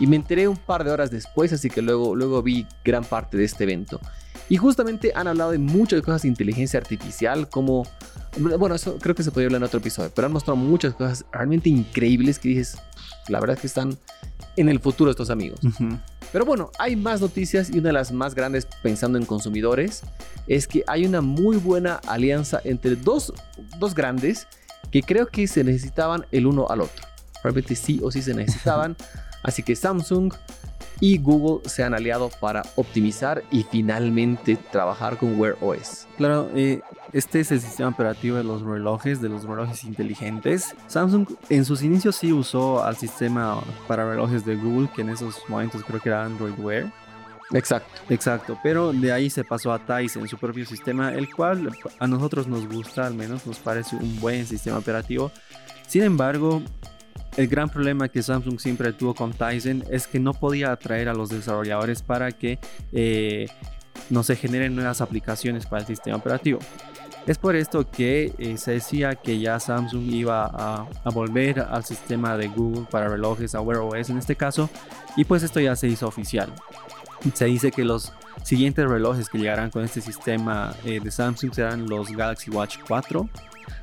y 0.00 0.06
me 0.06 0.16
enteré 0.16 0.48
un 0.48 0.56
par 0.56 0.82
de 0.82 0.90
horas 0.90 1.10
después, 1.10 1.52
así 1.52 1.68
que 1.70 1.82
luego, 1.82 2.16
luego 2.16 2.42
vi 2.42 2.66
gran 2.84 3.04
parte 3.04 3.36
de 3.36 3.44
este 3.44 3.64
evento. 3.64 4.00
Y 4.48 4.56
justamente 4.56 5.12
han 5.14 5.28
hablado 5.28 5.52
de 5.52 5.58
muchas 5.58 6.00
cosas 6.02 6.22
de 6.22 6.28
inteligencia 6.28 6.80
artificial, 6.80 7.48
como... 7.48 7.86
Bueno, 8.38 8.74
eso 8.74 8.96
creo 8.98 9.14
que 9.14 9.22
se 9.22 9.30
podría 9.30 9.46
hablar 9.46 9.60
en 9.60 9.66
otro 9.66 9.78
episodio, 9.78 10.10
pero 10.14 10.26
han 10.26 10.32
mostrado 10.32 10.56
muchas 10.56 10.94
cosas 10.94 11.24
realmente 11.32 11.68
increíbles 11.68 12.38
que 12.38 12.48
dices, 12.48 12.78
la 13.28 13.38
verdad 13.40 13.56
es 13.56 13.60
que 13.60 13.66
están 13.66 13.96
en 14.56 14.68
el 14.68 14.80
futuro 14.80 15.10
estos 15.10 15.30
amigos. 15.30 15.60
Ujú. 15.62 15.98
Pero 16.32 16.44
bueno, 16.44 16.70
hay 16.78 16.96
más 16.96 17.20
noticias 17.20 17.70
y 17.70 17.78
una 17.78 17.88
de 17.88 17.92
las 17.92 18.12
más 18.12 18.34
grandes 18.34 18.66
pensando 18.82 19.18
en 19.18 19.26
consumidores 19.26 20.02
es 20.46 20.66
que 20.66 20.84
hay 20.86 21.04
una 21.04 21.20
muy 21.20 21.56
buena 21.56 21.96
alianza 22.06 22.60
entre 22.64 22.96
dos, 22.96 23.32
dos 23.78 23.94
grandes 23.94 24.46
que 24.90 25.02
creo 25.02 25.26
que 25.26 25.46
se 25.46 25.64
necesitaban 25.64 26.26
el 26.30 26.46
uno 26.46 26.66
al 26.68 26.82
otro. 26.82 27.06
Realmente 27.42 27.74
sí 27.74 28.00
o 28.02 28.10
sí 28.10 28.22
se 28.22 28.34
necesitaban. 28.34 28.96
Así 29.42 29.62
que 29.62 29.76
Samsung 29.76 30.32
y 31.00 31.18
Google 31.18 31.68
se 31.68 31.82
han 31.82 31.94
aliado 31.94 32.30
para 32.40 32.62
optimizar 32.76 33.42
y 33.50 33.64
finalmente 33.64 34.56
trabajar 34.56 35.16
con 35.16 35.40
Wear 35.40 35.56
OS. 35.60 36.06
Claro, 36.16 36.50
eh, 36.54 36.80
este 37.12 37.40
es 37.40 37.50
el 37.50 37.60
sistema 37.60 37.88
operativo 37.88 38.36
de 38.36 38.44
los 38.44 38.62
relojes, 38.62 39.20
de 39.20 39.30
los 39.30 39.44
relojes 39.44 39.82
inteligentes. 39.84 40.74
Samsung 40.86 41.26
en 41.48 41.64
sus 41.64 41.82
inicios 41.82 42.16
sí 42.16 42.32
usó 42.32 42.84
al 42.84 42.96
sistema 42.96 43.62
para 43.88 44.08
relojes 44.08 44.44
de 44.44 44.56
Google, 44.56 44.90
que 44.94 45.00
en 45.00 45.08
esos 45.08 45.42
momentos 45.48 45.82
creo 45.84 46.00
que 46.00 46.10
era 46.10 46.24
Android 46.24 46.58
Wear. 46.58 46.92
Exacto. 47.52 48.00
Exacto, 48.10 48.58
pero 48.62 48.92
de 48.92 49.12
ahí 49.12 49.28
se 49.28 49.42
pasó 49.42 49.72
a 49.72 49.78
Tizen, 49.78 50.28
su 50.28 50.36
propio 50.36 50.64
sistema, 50.64 51.12
el 51.12 51.32
cual 51.34 51.70
a 51.98 52.06
nosotros 52.06 52.46
nos 52.46 52.68
gusta, 52.68 53.06
al 53.06 53.14
menos 53.14 53.46
nos 53.46 53.58
parece 53.58 53.96
un 53.96 54.20
buen 54.20 54.46
sistema 54.46 54.78
operativo. 54.78 55.32
Sin 55.88 56.02
embargo, 56.02 56.62
el 57.40 57.48
gran 57.48 57.70
problema 57.70 58.10
que 58.10 58.22
Samsung 58.22 58.60
siempre 58.60 58.92
tuvo 58.92 59.14
con 59.14 59.32
Tizen 59.32 59.82
es 59.90 60.06
que 60.06 60.20
no 60.20 60.34
podía 60.34 60.72
atraer 60.72 61.08
a 61.08 61.14
los 61.14 61.30
desarrolladores 61.30 62.02
para 62.02 62.32
que 62.32 62.58
eh, 62.92 63.48
no 64.10 64.22
se 64.22 64.36
generen 64.36 64.76
nuevas 64.76 65.00
aplicaciones 65.00 65.64
para 65.64 65.80
el 65.80 65.86
sistema 65.86 66.18
operativo. 66.18 66.58
Es 67.26 67.38
por 67.38 67.56
esto 67.56 67.90
que 67.90 68.34
eh, 68.38 68.58
se 68.58 68.72
decía 68.72 69.14
que 69.14 69.38
ya 69.38 69.58
Samsung 69.58 70.12
iba 70.12 70.44
a, 70.44 70.86
a 71.02 71.10
volver 71.10 71.60
al 71.60 71.82
sistema 71.82 72.36
de 72.36 72.48
Google 72.48 72.86
para 72.90 73.08
relojes, 73.08 73.54
a 73.54 73.62
Wear 73.62 73.80
OS 73.80 74.10
en 74.10 74.18
este 74.18 74.36
caso, 74.36 74.68
y 75.16 75.24
pues 75.24 75.42
esto 75.42 75.60
ya 75.60 75.74
se 75.76 75.88
hizo 75.88 76.06
oficial. 76.06 76.52
Se 77.34 77.44
dice 77.46 77.70
que 77.70 77.84
los 77.84 78.12
siguientes 78.42 78.88
relojes 78.88 79.28
que 79.28 79.38
llegarán 79.38 79.70
con 79.70 79.84
este 79.84 80.00
sistema 80.00 80.74
eh, 80.84 81.00
de 81.02 81.10
Samsung 81.10 81.52
serán 81.54 81.86
los 81.88 82.10
Galaxy 82.10 82.50
Watch 82.50 82.78
4. 82.88 83.28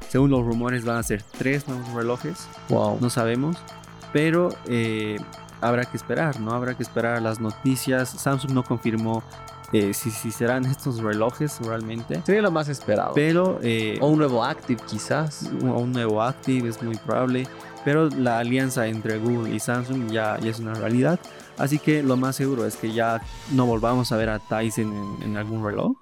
Según 0.09 0.31
los 0.31 0.43
rumores 0.45 0.85
van 0.85 0.97
a 0.97 1.03
ser 1.03 1.21
tres 1.37 1.67
nuevos 1.67 1.91
relojes, 1.93 2.47
Wow. 2.69 2.97
no 3.01 3.09
sabemos, 3.09 3.57
pero 4.13 4.49
eh, 4.67 5.17
habrá 5.61 5.85
que 5.85 5.97
esperar, 5.97 6.39
¿no? 6.39 6.51
Habrá 6.53 6.75
que 6.75 6.83
esperar 6.83 7.21
las 7.21 7.39
noticias. 7.39 8.09
Samsung 8.09 8.51
no 8.51 8.63
confirmó 8.63 9.21
eh, 9.73 9.93
si, 9.93 10.09
si 10.11 10.31
serán 10.31 10.65
estos 10.65 10.99
relojes 10.99 11.59
realmente, 11.59 12.21
Sería 12.25 12.41
lo 12.41 12.51
más 12.51 12.69
esperado. 12.69 13.11
pero 13.13 13.59
eh, 13.61 13.97
o 14.01 14.07
un 14.07 14.19
nuevo 14.19 14.43
Active 14.43 14.81
quizás. 14.87 15.43
un, 15.61 15.69
un 15.69 15.91
nuevo 15.91 16.21
Active 16.23 16.69
es 16.69 16.81
muy 16.81 16.95
probable, 16.95 17.45
pero 17.83 18.09
la 18.09 18.39
alianza 18.39 18.87
entre 18.87 19.19
Google 19.19 19.53
y 19.53 19.59
Samsung 19.59 20.09
ya, 20.09 20.39
ya 20.39 20.49
es 20.51 20.59
una 20.59 20.73
realidad. 20.73 21.19
Así 21.57 21.79
que 21.79 22.03
lo 22.03 22.17
más 22.17 22.35
seguro 22.35 22.65
es 22.65 22.75
que 22.75 22.93
ya 22.93 23.21
no 23.53 23.65
volvamos 23.65 24.11
a 24.11 24.17
ver 24.17 24.29
a 24.29 24.39
Tyson 24.39 24.93
en, 25.21 25.29
en 25.31 25.37
algún 25.37 25.63
reloj. 25.65 25.95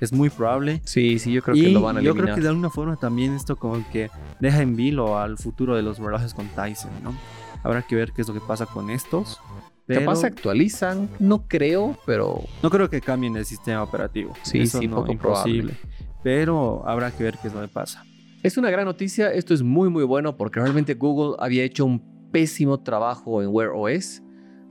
Es 0.00 0.12
muy 0.12 0.30
probable. 0.30 0.80
Sí, 0.84 1.18
sí, 1.18 1.32
yo 1.32 1.42
creo 1.42 1.54
y 1.56 1.62
que 1.64 1.68
lo 1.70 1.82
van 1.82 1.98
a 1.98 2.00
yo 2.00 2.10
eliminar. 2.12 2.24
creo 2.24 2.34
que 2.36 2.40
de 2.42 2.48
alguna 2.48 2.70
forma 2.70 2.96
también 2.96 3.34
esto 3.34 3.56
como 3.56 3.84
que 3.92 4.10
deja 4.40 4.62
en 4.62 4.74
vilo 4.74 5.18
al 5.18 5.36
futuro 5.36 5.76
de 5.76 5.82
los 5.82 5.98
relojes 5.98 6.32
con 6.32 6.48
Tyson, 6.48 6.90
¿no? 7.02 7.14
Habrá 7.62 7.82
que 7.82 7.94
ver 7.96 8.12
qué 8.12 8.22
es 8.22 8.28
lo 8.28 8.32
que 8.34 8.40
pasa 8.40 8.64
con 8.64 8.88
estos. 8.88 9.38
Pero 9.86 10.00
Capaz 10.00 10.16
se 10.16 10.26
actualizan, 10.28 11.10
no 11.18 11.46
creo, 11.48 11.98
pero 12.06 12.40
no 12.62 12.70
creo 12.70 12.88
que 12.88 13.00
cambien 13.00 13.36
el 13.36 13.44
sistema 13.44 13.82
operativo. 13.82 14.32
Sí, 14.42 14.60
Eso 14.60 14.78
sí, 14.78 14.86
no, 14.88 14.96
poco 14.96 15.12
imposible. 15.12 15.74
Pero 16.22 16.82
habrá 16.86 17.10
que 17.10 17.24
ver 17.24 17.36
qué 17.38 17.48
es 17.48 17.54
lo 17.54 17.60
que 17.60 17.68
pasa. 17.68 18.04
es 18.42 18.56
una 18.56 18.70
gran 18.70 18.84
noticia. 18.86 19.32
Esto 19.32 19.52
es 19.52 19.62
muy, 19.62 19.88
muy 19.90 20.04
bueno 20.04 20.36
porque 20.36 20.60
realmente 20.60 20.94
Google 20.94 21.36
había 21.40 21.64
hecho 21.64 21.84
un 21.84 22.30
pésimo 22.30 22.80
trabajo 22.80 23.42
en 23.42 23.48
Wear 23.50 23.70
OS. 23.74 24.22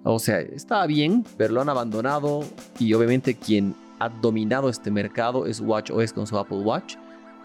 O 0.03 0.19
sea, 0.19 0.39
estaba 0.39 0.85
bien, 0.87 1.25
pero 1.37 1.53
lo 1.53 1.61
han 1.61 1.69
abandonado 1.69 2.45
y 2.79 2.93
obviamente 2.93 3.35
quien 3.35 3.75
ha 3.99 4.09
dominado 4.09 4.69
este 4.69 4.91
mercado 4.91 5.45
es 5.45 5.59
Watch 5.59 5.91
OS 5.91 6.13
con 6.13 6.25
su 6.25 6.37
Apple 6.37 6.59
Watch, 6.59 6.95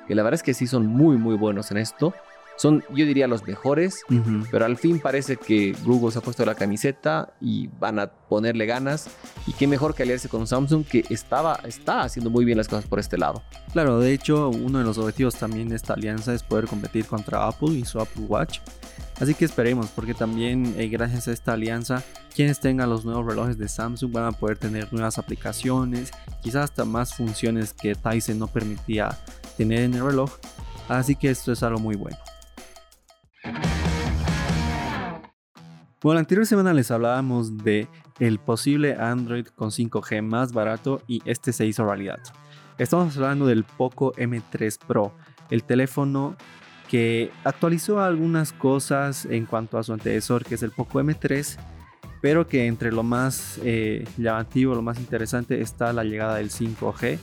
que 0.06 0.14
la 0.14 0.23
verdad 0.23 0.38
es 0.38 0.42
que 0.42 0.54
sí 0.54 0.66
son 0.66 0.87
muy, 0.87 1.16
muy 1.16 1.37
buenos 1.37 1.70
en 1.70 1.78
esto. 1.78 2.14
Son, 2.56 2.84
yo 2.90 3.04
diría, 3.04 3.26
los 3.26 3.44
mejores. 3.44 4.02
Ujú. 4.08 4.46
Pero 4.50 4.64
al 4.64 4.76
fin 4.76 5.00
parece 5.00 5.37
que 5.37 5.75
Google 5.84 6.12
se 6.12 6.20
ha 6.20 6.23
puesto 6.23 6.44
la 6.44 6.54
camiseta 6.54 7.34
y 7.40 7.66
van 7.80 7.99
a 7.99 8.06
ponerle 8.06 8.66
ganas. 8.66 9.08
Y 9.49 9.52
qué 9.54 9.66
mejor 9.66 9.94
que 9.94 10.04
aliarse 10.04 10.28
con 10.28 10.46
Samsung 10.46 10.84
que 10.84 11.04
estaba, 11.11 11.58
está 11.64 12.02
haciendo 12.02 12.30
muy 12.30 12.44
bien 12.44 12.56
las 12.56 12.68
cosas 12.68 12.87
por 12.87 13.00
este 13.00 13.18
lado. 13.18 13.42
Claro, 13.73 13.99
de 13.99 14.12
hecho, 14.12 14.50
uno 14.50 14.78
de 14.78 14.84
los 14.84 14.99
objetivos 14.99 15.34
también 15.34 15.68
de 15.68 15.75
esta 15.75 15.94
alianza 15.94 16.32
es 16.32 16.44
poder 16.44 16.66
competir 16.66 17.06
contra 17.06 17.44
Apple 17.49 17.70
y 17.70 17.84
su 17.84 18.00
Apple 18.00 18.26
Watch. 18.28 18.61
Así 19.21 19.35
que 19.35 19.44
esperemos, 19.44 19.90
porque 19.90 20.12
también 20.12 20.75
eh, 20.76 20.88
gracias 20.88 21.28
a 21.28 21.33
esta 21.33 21.52
alianza, 21.52 22.02
quienes 22.35 22.59
tengan 22.59 22.90
los 22.90 23.04
nuevos 23.04 23.26
relojes 23.26 23.56
de 23.56 23.68
Samsung 23.68 24.12
van 24.12 24.25
a 24.25 24.33
poder 24.33 24.59
tener 24.59 24.92
nuevas 24.92 25.18
aplicaciones, 25.18 26.11
quizás 26.42 26.64
hasta 26.64 26.85
más 26.85 27.14
funciones 27.14 27.73
que 27.73 27.94
Tyson 27.94 28.38
no 28.38 28.49
permitía 28.49 29.16
tener 29.56 29.80
en 29.80 29.94
el 29.94 30.04
reloj. 30.04 30.33
Así 30.88 31.14
que 31.14 31.30
esto 31.30 31.52
es 31.52 31.62
algo 31.62 31.78
muy 31.78 31.94
bueno. 31.94 32.18
Bueno, 36.02 36.14
la 36.14 36.21
anterior 36.21 36.44
semana 36.44 36.75
les 36.75 36.90
hablábamos 36.90 37.56
de 37.59 37.88
el 38.18 38.38
posible 38.38 38.94
Android 38.94 39.47
con 39.47 39.71
5G 39.71 40.23
más 40.23 40.52
barato 40.52 41.02
y 41.06 41.23
este 41.25 41.52
se 41.52 41.66
hizo 41.66 41.85
realidad. 41.85 42.21
Estamos 42.76 43.16
hablando 43.16 43.47
del 43.47 43.64
Poco 43.64 44.12
M3 44.14 44.78
Pro, 44.87 45.14
el 45.50 45.64
teléfono 45.64 46.37
que 46.88 47.30
actualizó 47.44 48.00
algunas 48.00 48.52
cosas 48.52 49.26
en 49.26 49.46
cuanto 49.46 49.78
a 49.78 49.82
su 49.82 49.92
antecesor, 49.92 50.44
que 50.44 50.54
es 50.54 50.62
el 50.62 50.70
Poco 50.70 51.00
M3, 51.00 51.56
pero 52.20 52.46
que 52.46 52.66
entre 52.66 52.92
lo 52.92 53.02
más 53.02 53.60
eh, 53.62 54.06
llamativo, 54.16 54.74
lo 54.74 54.82
más 54.82 54.98
interesante 54.98 55.60
está 55.60 55.92
la 55.92 56.04
llegada 56.04 56.36
del 56.36 56.50
5G 56.50 57.18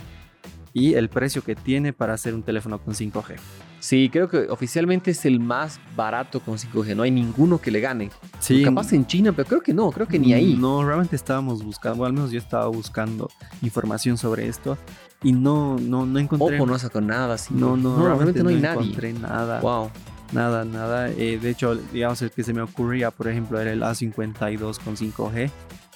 y 0.74 0.94
el 0.94 1.10
precio 1.10 1.44
que 1.44 1.56
tiene 1.56 1.94
para 1.94 2.14
hacer 2.14 2.34
un 2.34 2.44
teléfono 2.44 2.80
con 2.80 2.94
5G. 2.94 3.38
Sí, 3.82 4.10
creo 4.12 4.30
que 4.30 4.48
oficialmente 4.50 5.10
es 5.10 5.26
el 5.26 5.40
más 5.40 5.80
barato 5.96 6.40
con 6.40 6.56
5G. 6.56 6.96
No 6.96 7.02
hay 7.02 7.10
ninguno 7.10 7.60
que 7.60 7.72
le 7.72 7.80
gane. 7.80 8.12
Sí, 8.40 8.64
Capaz 8.64 8.94
en 8.94 9.08
China, 9.08 9.32
pero 9.32 9.48
creo 9.48 9.62
que 9.62 9.74
no, 9.74 9.90
creo 9.92 10.08
que 10.08 10.20
ni 10.20 10.34
ahí. 10.34 10.56
No, 10.56 10.86
realmente 10.86 11.16
estábamos 11.16 11.64
buscando, 11.64 12.04
o 12.04 12.06
al 12.06 12.14
menos 12.14 12.30
yo 12.30 12.38
estaba 12.38 12.68
buscando 12.68 13.28
información 13.64 14.20
sobre 14.20 14.48
esto 14.48 14.78
y 15.24 15.34
no, 15.34 15.78
no, 15.80 16.06
no 16.06 16.20
encontré. 16.20 16.58
Oppo 16.58 16.68
no 16.68 16.78
sacó 16.78 17.02
nada 17.02 17.34
así. 17.34 17.56
no, 17.56 17.76
no, 17.76 18.06
realmente 18.06 18.44
no 18.44 18.50
hay 18.50 18.62
nadie. 18.62 18.82
encontré 18.82 19.14
nada. 19.14 19.60
Wow. 19.62 19.90
Nada, 20.32 20.64
nada. 20.64 21.10
Eh, 21.10 21.40
de 21.42 21.50
hecho, 21.50 21.76
digamos, 21.76 22.22
el 22.22 22.30
que 22.30 22.44
se 22.44 22.54
me 22.54 22.62
ocurría, 22.62 23.10
por 23.10 23.28
ejemplo, 23.28 23.60
era 23.60 23.72
el 23.72 23.82
A52 23.82 24.78
con 24.80 24.96
5G, 24.96 25.50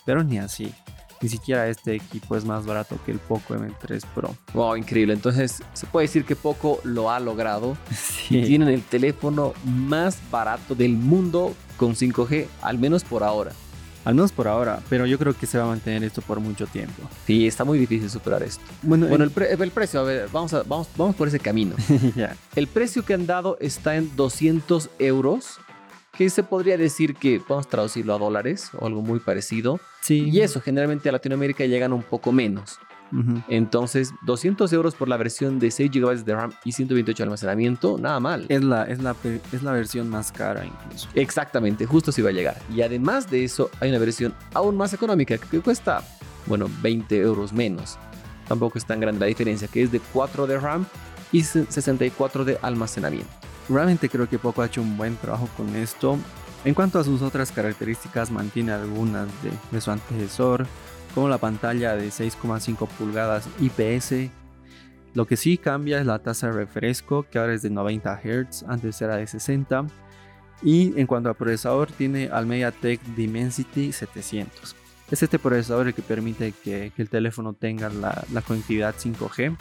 pero 0.05 0.23
ni 0.23 0.39
así. 0.39 0.73
Ni 1.21 1.29
siquiera 1.29 1.67
este 1.67 1.95
equipo 1.95 2.35
es 2.35 2.45
más 2.45 2.65
barato 2.65 2.97
que 3.05 3.11
el 3.11 3.19
Poco 3.19 3.55
M3 3.55 4.01
Pro. 4.13 4.35
Wow, 4.53 4.75
increíble. 4.75 5.13
Entonces, 5.13 5.61
se 5.73 5.85
puede 5.87 6.05
decir 6.07 6.25
que 6.25 6.35
Poco 6.35 6.79
lo 6.83 7.09
ha 7.11 7.19
logrado. 7.19 7.77
Sí. 8.27 8.41
Tienen 8.41 8.69
el 8.69 8.81
teléfono 8.81 9.53
más 9.63 10.17
barato 10.31 10.73
del 10.73 10.93
mundo 10.93 11.53
con 11.77 11.93
5G, 11.93 12.47
al 12.63 12.79
menos 12.79 13.03
por 13.03 13.23
ahora. 13.23 13.51
Al 14.03 14.15
menos 14.15 14.31
por 14.31 14.47
ahora, 14.47 14.81
pero 14.89 15.05
yo 15.05 15.17
creo 15.19 15.35
que 15.37 15.45
se 15.47 15.57
va 15.59 15.63
a 15.63 15.67
mantener 15.67 16.03
esto 16.03 16.21
por 16.23 16.39
mucho 16.39 16.65
tiempo. 16.67 17.03
Sí, 17.27 17.45
está 17.47 17.63
muy 17.63 17.77
difícil 17.79 18.09
superar 18.09 18.41
esto. 18.43 18.63
Bueno, 18.83 19.07
Bueno, 19.07 19.23
el, 19.23 19.31
pre- 19.31 19.51
el 19.53 19.71
precio, 19.71 19.99
a 19.99 20.03
ver, 20.03 20.29
vamos, 20.31 20.53
a- 20.53 20.63
vamos, 20.63 20.87
vamos 20.97 21.15
por 21.15 21.27
ese 21.27 21.39
camino. 21.39 21.75
ya. 22.15 22.35
El 22.55 22.65
precio 22.67 23.03
que 23.05 23.13
han 23.13 23.25
dado 23.27 23.57
está 23.61 23.95
en 23.95 24.15
200 24.15 24.89
euros 24.99 25.59
que 26.17 26.29
se 26.29 26.43
podría 26.43 26.77
decir 26.77 27.15
que 27.15 27.39
podemos 27.39 27.67
traducirlo 27.67 28.15
a 28.15 28.17
dólares 28.17 28.71
o 28.77 28.85
algo 28.85 29.01
muy 29.01 29.19
parecido. 29.19 29.79
Sí. 30.01 30.29
Y 30.29 30.41
eso, 30.41 30.61
generalmente 30.61 31.09
a 31.09 31.11
Latinoamérica 31.11 31.65
llegan 31.65 31.93
un 31.93 32.03
poco 32.03 32.31
menos. 32.31 32.79
Entonces, 33.47 34.13
200 34.25 34.73
euros 34.73 34.95
por 34.95 35.07
la 35.07 35.15
versión 35.15 35.59
de 35.59 35.71
6 35.71 35.91
GB 35.91 36.25
de 36.25 36.35
RAM 36.35 36.51
y 36.65 36.71
128 36.71 37.17
de 37.17 37.23
almacenamiento, 37.23 37.97
nada 37.97 38.19
mal. 38.19 38.45
Es 38.49 38.63
la, 38.63 38.83
es, 38.83 39.01
la, 39.01 39.15
es 39.53 39.63
la 39.63 39.71
versión 39.71 40.09
más 40.09 40.31
cara 40.31 40.65
incluso. 40.65 41.07
Exactamente, 41.13 41.85
justo 41.85 42.11
se 42.11 42.21
iba 42.21 42.31
a 42.31 42.33
llegar. 42.33 42.57
Y 42.73 42.81
además 42.81 43.29
de 43.29 43.43
eso, 43.43 43.69
hay 43.79 43.89
una 43.89 43.99
versión 43.99 44.33
aún 44.53 44.75
más 44.75 44.93
económica 44.93 45.37
que 45.37 45.61
cuesta, 45.61 46.03
bueno, 46.45 46.67
20 46.81 47.17
euros 47.17 47.53
menos. 47.53 47.97
Tampoco 48.47 48.77
es 48.77 48.85
tan 48.85 48.99
grande 48.99 49.21
la 49.21 49.27
diferencia, 49.27 49.67
que 49.67 49.83
es 49.83 49.91
de 49.91 50.01
4 50.11 50.47
de 50.47 50.59
RAM 50.59 50.85
y 51.31 51.43
64 51.43 52.43
de 52.43 52.57
almacenamiento. 52.61 53.44
Realmente 53.67 54.09
creo 54.09 54.29
que 54.29 54.39
Poco 54.39 54.61
ha 54.61 54.67
hecho 54.67 54.81
un 54.81 54.97
buen 54.97 55.15
trabajo 55.17 55.49
con 55.57 55.75
esto. 55.75 56.17
En 56.65 56.73
cuanto 56.73 56.99
a 56.99 57.03
sus 57.03 57.21
otras 57.21 57.51
características, 57.51 58.31
mantiene 58.31 58.71
algunas 58.71 59.27
de, 59.71 59.81
su 59.81 59.91
antecesor, 59.91 60.65
como 61.13 61.29
la 61.29 61.37
pantalla 61.37 61.95
de 61.95 62.07
6,5 62.07 62.87
pulgadas 62.87 63.47
IPS. 63.59 64.31
Lo 65.13 65.25
que 65.25 65.37
sí 65.37 65.57
cambia 65.57 65.99
es 65.99 66.05
la 66.05 66.19
tasa 66.19 66.47
de 66.47 66.53
refresco, 66.53 67.25
que 67.29 67.39
ahora 67.39 67.53
es 67.53 67.61
de 67.61 67.69
90 67.69 68.21
Hz, 68.23 68.63
antes 68.67 69.01
era 69.01 69.15
de 69.15 69.27
60. 69.27 69.85
Y 70.61 70.99
en 70.99 71.07
cuanto 71.07 71.29
a 71.29 71.33
procesador, 71.33 71.91
tiene 71.91 72.29
al 72.29 72.45
MediaTek 72.45 73.01
Dimensity 73.15 73.91
700. 73.91 74.75
Es 75.11 75.21
este 75.21 75.37
procesador 75.37 75.87
el 75.87 75.93
que 75.93 76.01
permite 76.01 76.51
que, 76.51 76.91
que 76.95 77.01
el 77.01 77.09
teléfono 77.09 77.53
tenga 77.53 77.89
la, 77.89 78.23
la 78.33 78.41
conectividad 78.41 78.95
5G. 78.95 79.55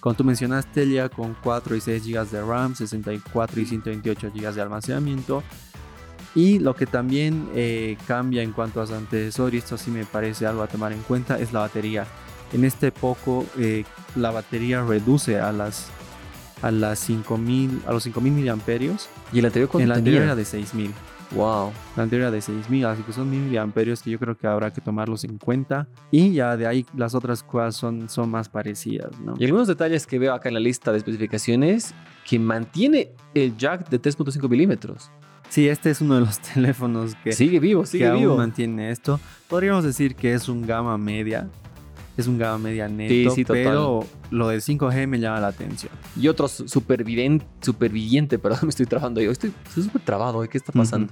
Como 0.00 0.14
tú 0.14 0.24
mencionaste, 0.24 0.88
ya 0.88 1.08
con 1.08 1.36
4 1.42 1.76
y 1.76 1.80
6 1.80 2.06
GB 2.06 2.30
de 2.30 2.42
RAM, 2.42 2.74
64 2.74 3.60
y 3.60 3.66
128 3.66 4.30
GB 4.34 4.54
de 4.54 4.62
almacenamiento. 4.62 5.42
Y 6.34 6.58
lo 6.58 6.74
que 6.74 6.86
también 6.86 7.48
eh, 7.54 7.96
cambia 8.06 8.42
en 8.42 8.52
cuanto 8.52 8.80
a 8.80 8.86
su 8.86 8.94
antecesor, 8.94 9.54
y 9.54 9.58
esto 9.58 9.76
sí 9.76 9.90
me 9.90 10.04
parece 10.04 10.46
algo 10.46 10.62
a 10.62 10.68
tomar 10.68 10.92
en 10.92 11.02
cuenta, 11.02 11.38
es 11.38 11.52
la 11.52 11.60
batería. 11.60 12.06
En 12.52 12.64
este 12.64 12.92
poco 12.92 13.44
eh, 13.58 13.84
la 14.14 14.30
batería 14.30 14.82
reduce 14.82 15.40
a 15.40 15.52
las 15.52 15.88
a 16.62 16.72
las 16.72 16.98
5000 17.00 17.82
a 17.86 17.92
los 17.92 18.02
5000 18.04 18.32
miliamperios. 18.32 19.08
¿Y 19.32 19.40
el 19.40 19.46
anterior 19.46 19.70
En 19.74 19.88
la 19.88 19.96
anterior 19.96 20.22
era 20.22 20.36
de 20.36 20.44
6000. 20.44 20.92
Wow. 21.32 21.72
La 21.96 22.04
anterior 22.04 22.28
era 22.28 22.30
de 22.30 22.40
6000, 22.40 22.86
así 22.86 23.02
que 23.02 23.12
son 23.12 23.28
1000 23.30 23.40
miliamperios 23.40 24.02
que 24.02 24.10
yo 24.10 24.18
creo 24.18 24.36
que 24.36 24.46
habrá 24.46 24.72
que 24.72 24.80
tomarlos 24.80 25.24
en 25.24 25.38
cuenta. 25.38 25.86
Y 26.10 26.32
ya 26.32 26.56
de 26.56 26.66
ahí 26.66 26.86
las 26.96 27.14
otras 27.14 27.42
cosas 27.42 27.76
son, 27.76 28.08
son 28.08 28.30
más 28.30 28.48
parecidas, 28.48 29.18
¿no? 29.20 29.34
Y 29.38 29.44
algunos 29.44 29.68
detalles 29.68 30.06
que 30.06 30.18
veo 30.18 30.32
acá 30.32 30.48
en 30.48 30.54
la 30.54 30.60
lista 30.60 30.90
de 30.92 30.98
especificaciones 30.98 31.94
que 32.26 32.38
mantiene 32.38 33.12
el 33.34 33.56
jack 33.56 33.88
de 33.88 34.00
3.5 34.00 34.48
milímetros. 34.48 35.10
Sí, 35.48 35.68
este 35.68 35.90
es 35.90 36.00
uno 36.00 36.16
de 36.16 36.20
los 36.22 36.38
teléfonos 36.54 37.14
que, 37.22 37.32
Sigue 37.32 37.58
vivo, 37.60 37.82
que 37.82 37.86
sigue 37.88 38.06
aún 38.06 38.20
vivo. 38.20 38.36
mantiene 38.36 38.90
esto. 38.90 39.20
Podríamos 39.48 39.84
decir 39.84 40.14
que 40.14 40.34
es 40.34 40.48
un 40.48 40.66
gama 40.66 40.96
media. 40.98 41.48
Es 42.18 42.26
un 42.26 42.36
gama 42.36 42.58
media 42.58 42.88
neto, 42.88 43.30
sí, 43.30 43.44
total. 43.44 43.62
pero 43.64 44.06
lo 44.30 44.48
del 44.48 44.60
5G 44.60 45.06
me 45.06 45.18
llama 45.20 45.40
la 45.40 45.46
atención. 45.46 45.92
Y 46.20 46.28
otro 46.28 46.48
su- 46.48 46.68
superviviente, 46.68 47.46
superviviente, 47.62 48.38
perdón, 48.38 48.58
me 48.64 48.68
estoy 48.70 48.86
trabando 48.86 49.20
yo. 49.22 49.30
Estoy 49.30 49.52
súper 49.72 50.02
trabado, 50.02 50.42
¿eh? 50.44 50.48
¿qué 50.48 50.58
está 50.58 50.72
pasando? 50.72 51.10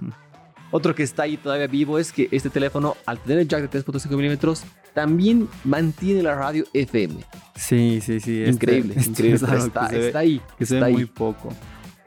Otro 0.73 0.95
que 0.97 1.05
está 1.05 1.23
ahí 1.23 1.37
todavía 1.37 1.69
vivo 1.69 1.97
es 1.99 2.11
que 2.13 2.29
este 2.33 2.51
teléfono, 2.51 2.97
al 3.07 3.19
tener 3.21 3.39
el 3.39 3.49
jack 3.49 3.71
de 3.71 3.81
3.5 3.85 4.17
milímetros, 4.17 4.65
también 4.95 5.49
mantiene 5.63 6.23
la 6.25 6.35
radio 6.35 6.65
FM. 6.75 7.15
Sí, 7.55 8.01
sí, 8.03 8.19
sí. 8.19 8.41
este- 8.43 8.51
increíble, 8.51 8.95
este 8.97 9.11
increíble. 9.11 9.37
es 9.57 9.65
está, 9.65 9.89
ve- 9.89 10.07
está 10.09 10.19
ahí. 10.19 10.41
que 10.59 10.67
se 10.67 10.75
está 10.75 10.87
ve 10.87 10.91
ahí. 10.91 10.93
muy 10.95 11.05
poco. 11.07 11.51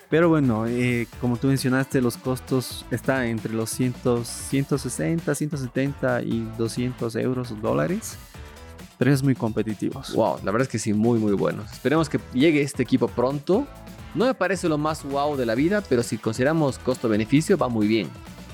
Pero 0.09 0.27
bueno, 0.27 0.65
eh, 0.67 1.07
como 1.21 1.37
tú 1.37 1.47
mencionaste, 1.47 2.01
los 2.01 2.17
costos 2.17 2.83
están 2.91 3.25
entre 3.27 3.53
los 3.53 3.69
100, 3.69 3.93
160, 4.25 5.35
170 5.35 6.21
y 6.23 6.47
200 6.57 7.15
euros 7.15 7.51
o 7.51 7.55
dólares. 7.55 8.17
Pero 8.99 9.13
es 9.13 9.23
muy 9.23 9.33
competitivos. 9.33 10.13
Wow, 10.13 10.39
la 10.43 10.51
verdad 10.51 10.63
es 10.63 10.67
que 10.67 10.77
sí, 10.77 10.93
muy, 10.93 11.19
muy 11.19 11.31
buenos. 11.31 11.71
Esperemos 11.71 12.09
que 12.09 12.19
llegue 12.33 12.61
este 12.61 12.83
equipo 12.83 13.07
pronto. 13.07 13.65
No 14.13 14.25
me 14.25 14.33
parece 14.33 14.67
lo 14.67 14.77
más 14.77 15.05
wow 15.05 15.37
de 15.37 15.45
la 15.45 15.55
vida, 15.55 15.81
pero 15.87 16.03
si 16.03 16.17
consideramos 16.17 16.77
costo-beneficio, 16.79 17.57
va 17.57 17.69
muy 17.69 17.87
bien. 17.87 18.09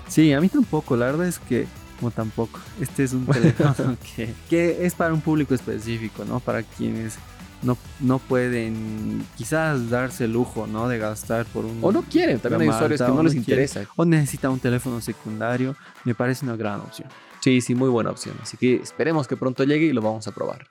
Sí, 0.08 0.32
a 0.34 0.40
mí 0.40 0.48
tampoco. 0.48 0.96
La 0.96 1.08
verdad 1.08 1.26
es 1.26 1.40
que, 1.40 1.66
como 2.00 2.12
tampoco, 2.12 2.60
este 2.80 3.04
es 3.04 3.14
un 3.14 3.26
teléfono 3.26 3.98
que, 4.16 4.36
que 4.48 4.86
es 4.86 4.94
para 4.94 5.16
un 5.16 5.22
público 5.22 5.56
específico, 5.56 6.24
¿no? 6.26 6.40
Para 6.40 6.62
quienes 6.62 7.18
no, 7.64 7.76
no 8.00 8.20
pueden 8.20 9.26
quizás 9.36 9.90
darse 9.90 10.26
el 10.26 10.34
lujo, 10.34 10.68
¿no? 10.68 10.88
De 10.88 11.00
gastar 11.00 11.48
por 11.48 11.66
un... 11.66 11.80
O 11.82 11.92
no 11.92 12.04
quieren, 12.04 12.40
también 12.40 12.62
hay 12.62 12.70
usuarios 12.70 13.02
que 13.02 13.08
no 13.08 13.24
les 13.24 13.34
quieren. 13.34 13.64
interesa. 13.64 13.90
O 13.96 14.06
necesitan 14.06 14.52
un 14.52 14.60
teléfono 14.60 15.02
secundario. 15.02 15.76
Me 16.04 16.14
parece 16.14 16.46
una 16.46 16.56
gran 16.56 16.82
opción. 16.82 17.10
Sí, 17.46 17.62
sí, 17.62 17.76
muy 17.76 17.90
buena 17.90 18.10
opción. 18.10 18.36
Así 18.42 18.58
que 18.58 18.78
esperemos 18.78 19.28
que 19.28 19.38
pronto 19.38 19.64
llegue 19.66 19.86
y 19.86 19.94
lo 19.94 20.02
vamos 20.02 20.28
a 20.28 20.32
probar. 20.32 20.66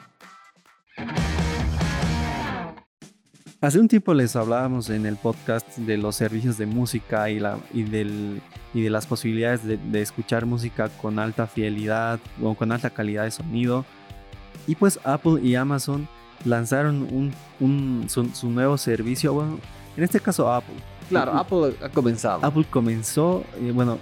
Hace 3.60 3.78
un 3.78 3.86
tiempo 3.86 4.12
les 4.12 4.34
hablábamos 4.34 4.90
en 4.90 5.06
el 5.06 5.14
podcast 5.16 5.68
de 5.78 5.96
los 5.98 6.16
servicios 6.16 6.58
de 6.58 6.66
música 6.66 7.30
y, 7.30 7.38
la, 7.38 7.58
y, 7.72 7.84
del, 7.84 8.42
y 8.74 8.82
de 8.82 8.90
las 8.90 9.06
posibilidades 9.06 9.62
de, 9.64 9.76
de 9.76 10.02
escuchar 10.02 10.46
música 10.46 10.88
con 11.00 11.20
alta 11.20 11.46
fidelidad 11.46 12.18
o 12.42 12.56
con 12.56 12.72
alta 12.72 12.90
calidad 12.90 13.22
de 13.22 13.30
sonido. 13.30 13.84
Y 14.66 14.74
pues 14.74 14.98
Apple 15.04 15.42
y 15.44 15.54
Amazon 15.54 16.08
lanzaron 16.44 17.02
un, 17.12 17.32
un- 17.60 18.06
su, 18.08 18.28
su 18.34 18.50
nuevo 18.50 18.76
servicio. 18.78 19.32
Bueno, 19.32 19.60
en 19.96 20.02
este 20.02 20.18
caso 20.18 20.52
Apple. 20.52 20.74
Claro, 21.08 21.34
Apple 21.34 21.76
ha 21.84 21.88
comenzado. 21.90 22.44
Apple 22.44 22.66
comenzó, 22.68 23.44
eh, 23.60 23.70
bueno, 23.72 23.96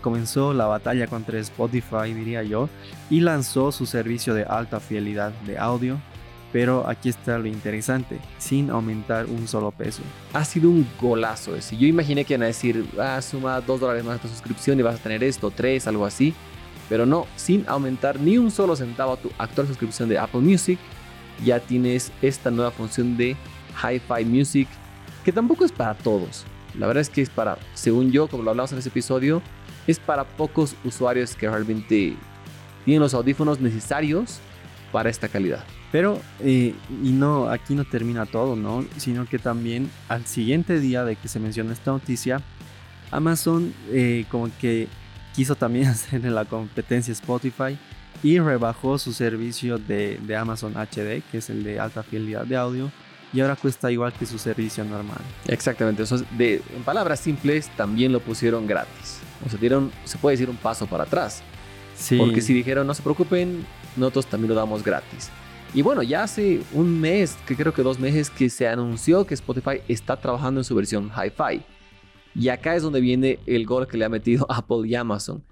comenzó 0.00 0.54
la 0.54 0.66
batalla 0.66 1.06
contra 1.06 1.38
Spotify, 1.40 2.14
diría 2.14 2.42
yo, 2.42 2.68
y 3.10 3.20
lanzó 3.20 3.72
su 3.72 3.86
servicio 3.86 4.34
de 4.34 4.44
alta 4.44 4.80
fidelidad 4.80 5.32
de 5.46 5.58
audio. 5.58 5.98
Pero 6.50 6.88
aquí 6.88 7.10
está 7.10 7.38
lo 7.38 7.46
interesante, 7.46 8.18
sin 8.38 8.70
aumentar 8.70 9.26
un 9.26 9.46
solo 9.46 9.70
peso. 9.70 10.02
Ha 10.32 10.46
sido 10.46 10.70
un 10.70 10.88
golazo 10.98 11.54
ese. 11.54 11.76
Yo 11.76 11.86
imaginé 11.86 12.24
que 12.24 12.34
iban 12.34 12.44
a 12.44 12.46
decir, 12.46 12.86
ah, 12.98 13.20
suma 13.20 13.60
dos 13.60 13.80
dólares 13.80 14.02
más 14.02 14.18
a 14.18 14.22
tu 14.22 14.28
suscripción 14.28 14.78
y 14.78 14.82
vas 14.82 14.94
a 14.94 15.02
tener 15.02 15.22
esto, 15.22 15.50
tres, 15.50 15.86
algo 15.86 16.06
así. 16.06 16.34
Pero 16.88 17.04
no, 17.04 17.26
sin 17.36 17.68
aumentar 17.68 18.18
ni 18.18 18.38
un 18.38 18.50
solo 18.50 18.76
centavo 18.76 19.12
a 19.12 19.16
tu 19.18 19.30
actual 19.36 19.66
suscripción 19.66 20.08
de 20.08 20.18
Apple 20.18 20.40
Music, 20.40 20.78
ya 21.44 21.60
tienes 21.60 22.10
esta 22.22 22.50
nueva 22.50 22.70
función 22.70 23.16
de 23.18 23.36
Hi-Fi 23.82 24.24
Music, 24.24 24.68
que 25.24 25.32
tampoco 25.32 25.66
es 25.66 25.72
para 25.72 25.94
todos. 25.94 26.46
La 26.78 26.86
verdad 26.86 27.00
es 27.00 27.10
que 27.10 27.22
es 27.22 27.30
para, 27.30 27.58
según 27.74 28.12
yo, 28.12 28.28
como 28.28 28.42
lo 28.42 28.50
hablamos 28.50 28.72
en 28.72 28.78
ese 28.78 28.88
episodio, 28.88 29.42
es 29.86 29.98
para 29.98 30.24
pocos 30.24 30.76
usuarios 30.84 31.34
que 31.34 31.48
realmente 31.48 32.14
tienen 32.84 33.02
los 33.02 33.14
audífonos 33.14 33.60
necesarios 33.60 34.40
para 34.92 35.10
esta 35.10 35.28
calidad. 35.28 35.64
Pero, 35.90 36.20
eh, 36.40 36.74
y 37.02 37.10
no, 37.10 37.48
aquí 37.48 37.74
no 37.74 37.84
termina 37.84 38.26
todo, 38.26 38.54
¿no? 38.54 38.84
Sino 38.96 39.26
que 39.26 39.38
también 39.38 39.90
al 40.08 40.26
siguiente 40.26 40.78
día 40.80 41.04
de 41.04 41.16
que 41.16 41.28
se 41.28 41.40
menciona 41.40 41.72
esta 41.72 41.90
noticia, 41.90 42.40
Amazon 43.10 43.72
eh, 43.90 44.26
como 44.30 44.50
que 44.60 44.86
quiso 45.34 45.54
también 45.54 45.86
hacer 45.88 46.24
la 46.24 46.44
competencia 46.44 47.12
Spotify 47.12 47.78
y 48.22 48.38
rebajó 48.38 48.98
su 48.98 49.12
servicio 49.12 49.78
de, 49.78 50.18
de 50.22 50.36
Amazon 50.36 50.74
HD, 50.76 51.22
que 51.30 51.38
es 51.38 51.50
el 51.50 51.64
de 51.64 51.80
alta 51.80 52.02
fidelidad 52.02 52.44
de 52.44 52.56
audio, 52.56 52.90
y 53.32 53.40
ahora 53.40 53.56
cuesta 53.56 53.90
igual 53.90 54.12
que 54.12 54.26
su 54.26 54.38
servicio 54.38 54.84
normal. 54.84 55.20
Exactamente, 55.46 56.02
eso 56.02 56.16
es 56.16 56.38
de, 56.38 56.62
en 56.74 56.82
palabras 56.84 57.20
simples 57.20 57.68
también 57.76 58.12
lo 58.12 58.20
pusieron 58.20 58.66
gratis. 58.66 59.20
O 59.44 59.48
sea, 59.48 59.58
dieron, 59.58 59.92
se 60.04 60.18
puede 60.18 60.34
decir 60.34 60.50
un 60.50 60.56
paso 60.56 60.86
para 60.86 61.04
atrás. 61.04 61.42
Sí, 61.96 62.16
Porque 62.16 62.40
si 62.40 62.54
dijeron, 62.54 62.86
no 62.86 62.94
se 62.94 63.02
preocupen, 63.02 63.66
nosotros 63.96 64.26
también 64.26 64.50
lo 64.50 64.54
damos 64.54 64.84
gratis. 64.84 65.30
Y 65.74 65.82
bueno, 65.82 66.02
ya 66.02 66.22
hace 66.22 66.62
un 66.72 67.00
mes, 67.00 67.36
que 67.46 67.54
creo 67.54 67.74
que 67.74 67.82
dos 67.82 67.98
meses, 67.98 68.30
que 68.30 68.48
se 68.48 68.66
anunció 68.68 69.26
que 69.26 69.34
Spotify 69.34 69.82
está 69.88 70.16
trabajando 70.16 70.60
en 70.60 70.64
su 70.64 70.74
versión 70.74 71.10
Hi-Fi. 71.10 71.62
Y 72.34 72.48
acá 72.48 72.76
es 72.76 72.82
donde 72.82 73.00
viene 73.00 73.38
el 73.46 73.66
gol 73.66 73.86
que 73.86 73.98
le 73.98 74.04
ha 74.04 74.08
metido 74.08 74.46
Apple 74.50 74.86
y 74.86 74.94
Amazon. 74.94 75.42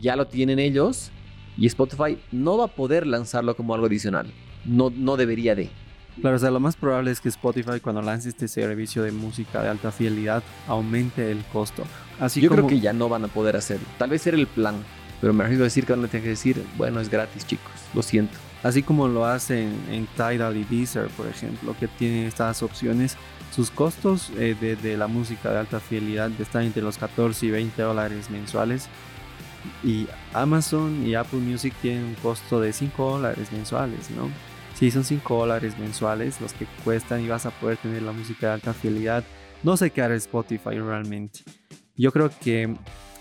Ya 0.00 0.16
lo 0.16 0.26
tienen 0.26 0.58
ellos 0.58 1.10
y 1.56 1.66
Spotify 1.66 2.18
no 2.32 2.58
va 2.58 2.64
a 2.64 2.68
poder 2.68 3.06
lanzarlo 3.06 3.54
como 3.54 3.74
algo 3.74 3.86
adicional. 3.86 4.32
No, 4.64 4.90
no 4.90 5.16
debería 5.16 5.54
de. 5.54 5.70
Claro, 6.20 6.36
o 6.36 6.38
sea, 6.38 6.50
lo 6.50 6.60
más 6.60 6.76
probable 6.76 7.10
es 7.10 7.20
que 7.20 7.28
Spotify 7.28 7.80
cuando 7.80 8.02
lance 8.02 8.28
este 8.28 8.48
servicio 8.48 9.02
de 9.02 9.12
música 9.12 9.62
de 9.62 9.68
alta 9.68 9.90
fidelidad 9.90 10.42
aumente 10.66 11.30
el 11.30 11.44
costo. 11.46 11.84
Así 12.18 12.40
Yo 12.40 12.50
como, 12.50 12.66
creo 12.66 12.68
que 12.68 12.80
ya 12.80 12.92
no 12.92 13.08
van 13.08 13.24
a 13.24 13.28
poder 13.28 13.56
hacerlo. 13.56 13.86
Tal 13.98 14.10
vez 14.10 14.26
era 14.26 14.36
el 14.36 14.46
plan, 14.46 14.76
pero 15.20 15.32
me 15.32 15.44
arriesgo 15.44 15.64
a 15.64 15.68
decir 15.68 15.86
que 15.86 15.92
van 15.92 16.04
a 16.04 16.08
tener 16.08 16.24
que 16.24 16.30
decir, 16.30 16.62
bueno, 16.76 17.00
es 17.00 17.08
gratis, 17.08 17.46
chicos. 17.46 17.72
Lo 17.94 18.02
siento. 18.02 18.36
Así 18.62 18.82
como 18.82 19.08
lo 19.08 19.24
hacen 19.24 19.74
en 19.90 20.06
Tidal 20.16 20.56
y 20.56 20.64
Deezer, 20.64 21.08
por 21.08 21.26
ejemplo, 21.26 21.74
que 21.78 21.88
tienen 21.88 22.26
estas 22.26 22.62
opciones, 22.62 23.16
sus 23.54 23.70
costos 23.70 24.30
eh, 24.36 24.54
de, 24.60 24.76
de 24.76 24.96
la 24.96 25.06
música 25.06 25.50
de 25.50 25.58
alta 25.58 25.80
fidelidad 25.80 26.30
están 26.38 26.64
entre 26.64 26.82
los 26.82 26.98
14 26.98 27.46
y 27.46 27.50
20 27.50 27.80
dólares 27.80 28.30
mensuales. 28.30 28.88
Y 29.82 30.06
Amazon 30.32 31.06
y 31.06 31.14
Apple 31.14 31.40
Music 31.40 31.74
tienen 31.80 32.04
un 32.04 32.14
costo 32.16 32.60
de 32.60 32.72
5 32.72 33.12
dólares 33.12 33.50
mensuales, 33.52 34.10
¿no? 34.10 34.28
Sí, 34.80 34.90
son 34.90 35.04
5 35.04 35.36
dólares 35.38 35.78
mensuales 35.78 36.40
los 36.40 36.52
que 36.54 36.66
cuestan 36.84 37.20
y 37.20 37.28
vas 37.28 37.46
a 37.46 37.50
poder 37.50 37.76
tener 37.76 38.02
la 38.02 38.12
música 38.12 38.48
de 38.48 38.52
alta 38.54 38.72
fidelidad. 38.74 39.22
No 39.62 39.76
sé 39.76 39.90
qué 39.90 40.00
hará 40.02 40.14
Spotify 40.16 40.78
realmente. 40.78 41.40
Yo 41.96 42.10
creo 42.12 42.30
que, 42.40 42.74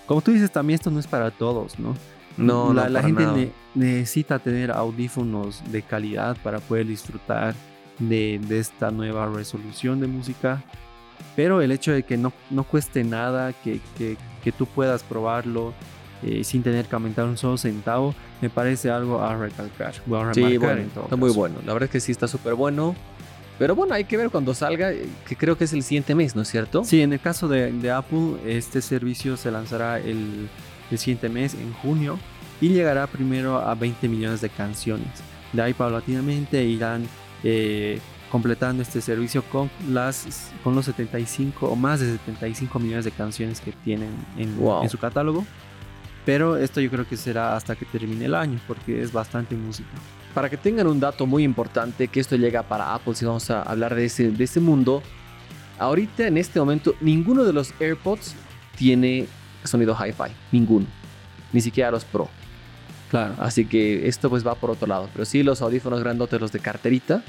como 0.07 0.21
tú 0.21 0.31
dices, 0.31 0.51
también 0.51 0.75
esto 0.79 0.89
no 0.89 0.99
es 0.99 1.07
para 1.07 1.31
todos, 1.31 1.77
¿no? 1.77 1.95
No, 2.37 2.73
la, 2.73 2.83
no, 2.85 2.89
la 2.89 3.03
gente 3.03 3.25
ne- 3.25 3.51
necesita 3.75 4.39
tener 4.39 4.71
audífonos 4.71 5.61
de 5.69 5.81
calidad 5.81 6.37
para 6.41 6.59
poder 6.59 6.87
disfrutar 6.87 7.53
de, 7.99 8.39
de 8.47 8.59
esta 8.59 8.89
nueva 8.91 9.27
resolución 9.27 9.99
de 9.99 10.07
música. 10.07 10.63
Pero 11.35 11.61
el 11.61 11.73
hecho 11.73 11.91
de 11.91 12.03
que 12.03 12.15
no, 12.15 12.31
no 12.49 12.63
cueste 12.63 13.03
nada, 13.03 13.51
que, 13.51 13.81
que- 13.97 14.15
que 14.41 14.51
tú 14.53 14.65
puedas 14.65 15.03
probarlo 15.03 15.73
eh, 16.23 16.43
sin 16.43 16.63
tener 16.63 16.85
que 16.85 16.95
aumentar 16.95 17.25
un 17.25 17.37
solo 17.37 17.57
centavo, 17.57 18.13
me 18.41 18.49
parece 18.49 18.89
algo 18.89 19.21
a 19.21 19.35
recalcar. 19.37 19.93
a 19.93 20.33
Sí, 20.33 20.57
bueno, 20.57 20.81
en 20.81 20.89
todo 20.89 21.03
está 21.05 21.15
muy 21.15 21.29
caso. 21.29 21.39
bueno. 21.39 21.55
La 21.65 21.73
verdad 21.73 21.85
es 21.87 21.91
que 21.91 21.99
sí 21.99 22.11
está 22.11 22.27
súper 22.27 22.53
bueno. 22.55 22.95
Pero 23.57 23.75
bueno, 23.75 23.93
hay 23.93 24.05
que 24.05 24.15
ver 24.15 24.29
cuando 24.29 24.53
salga, 24.53 24.91
eh, 24.93 25.05
que 25.27 25.35
creo 25.35 25.57
que 25.57 25.65
es 25.65 25.73
el 25.73 25.83
siguiente 25.83 26.15
mes, 26.15 26.33
¿no 26.35 26.43
es 26.43 26.47
cierto? 26.47 26.83
Sí, 26.85 27.01
en 27.01 27.11
el 27.11 27.19
caso 27.19 27.49
de, 27.49 27.71
de 27.73 27.91
Apple, 27.91 28.35
este 28.45 28.81
servicio 28.81 29.35
se 29.35 29.51
lanzará 29.51 29.99
el, 29.99 30.47
el 30.89 30.97
siguiente 30.97 31.27
mes, 31.27 31.55
en 31.55 31.73
junio, 31.73 32.17
y 32.61 32.69
llegará 32.69 33.05
primero 33.07 33.57
a 33.59 33.75
20 33.75 34.07
millones 34.07 34.39
de 34.39 34.47
canciones. 34.49 35.07
De 35.51 35.61
ahí 35.61 35.73
paulatinamente 35.73 36.63
irán 36.63 37.03
eh, 37.43 37.99
completando 38.31 38.81
este 38.81 39.01
servicio 39.01 39.43
con, 39.43 39.69
las, 39.89 40.51
con 40.63 40.73
los 40.73 40.85
75 40.85 41.67
o 41.67 41.75
más 41.75 41.99
de 41.99 42.11
75 42.13 42.79
millones 42.79 43.03
de 43.03 43.11
canciones 43.11 43.59
que 43.59 43.73
tienen 43.73 44.11
en, 44.37 44.57
Wow. 44.57 44.83
en 44.83 44.89
su 44.89 44.97
catálogo. 44.97 45.45
Pero 46.29 46.57
esto 46.57 46.79
yo 46.79 46.91
creo 46.91 47.07
que 47.07 47.17
será 47.17 47.55
hasta 47.55 47.75
que 47.75 47.85
termine 47.85 48.25
el 48.25 48.35
año, 48.35 48.59
porque 48.67 49.01
es 49.01 49.11
bastante 49.11 49.55
música. 49.55 49.89
Para 50.35 50.47
que 50.47 50.57
tengan 50.57 50.85
un 50.85 50.99
dato 50.99 51.25
muy 51.25 51.43
importante, 51.43 52.07
que 52.07 52.19
esto 52.19 52.35
llega 52.35 52.61
para 52.61 52.93
Apple, 52.93 53.15
si 53.15 53.25
vamos 53.25 53.49
a 53.49 53.63
hablar 53.63 53.95
de 53.95 54.05
ese, 54.05 54.29
de 54.29 54.43
ese 54.43 54.59
mundo, 54.59 55.01
ahorita 55.79 56.27
en 56.27 56.37
este 56.37 56.59
momento 56.59 56.93
ninguno 57.01 57.43
de 57.45 57.51
los 57.51 57.73
AirPods 57.79 58.35
tiene 58.77 59.25
sonido 59.63 59.97
hi-fi, 59.99 60.31
ninguno, 60.51 60.85
ni 61.51 61.61
siquiera 61.61 61.89
los 61.89 62.05
Pro. 62.05 62.29
Claro. 63.09 63.33
Así 63.39 63.65
que 63.65 64.07
esto 64.07 64.29
pues 64.29 64.45
va 64.45 64.53
por 64.53 64.69
otro 64.69 64.87
lado, 64.87 65.09
pero 65.11 65.25
sí 65.25 65.41
los 65.41 65.63
audífonos 65.63 65.99
grandotes, 65.99 66.39
los 66.39 66.51
de 66.51 66.59
carterita, 66.59 67.23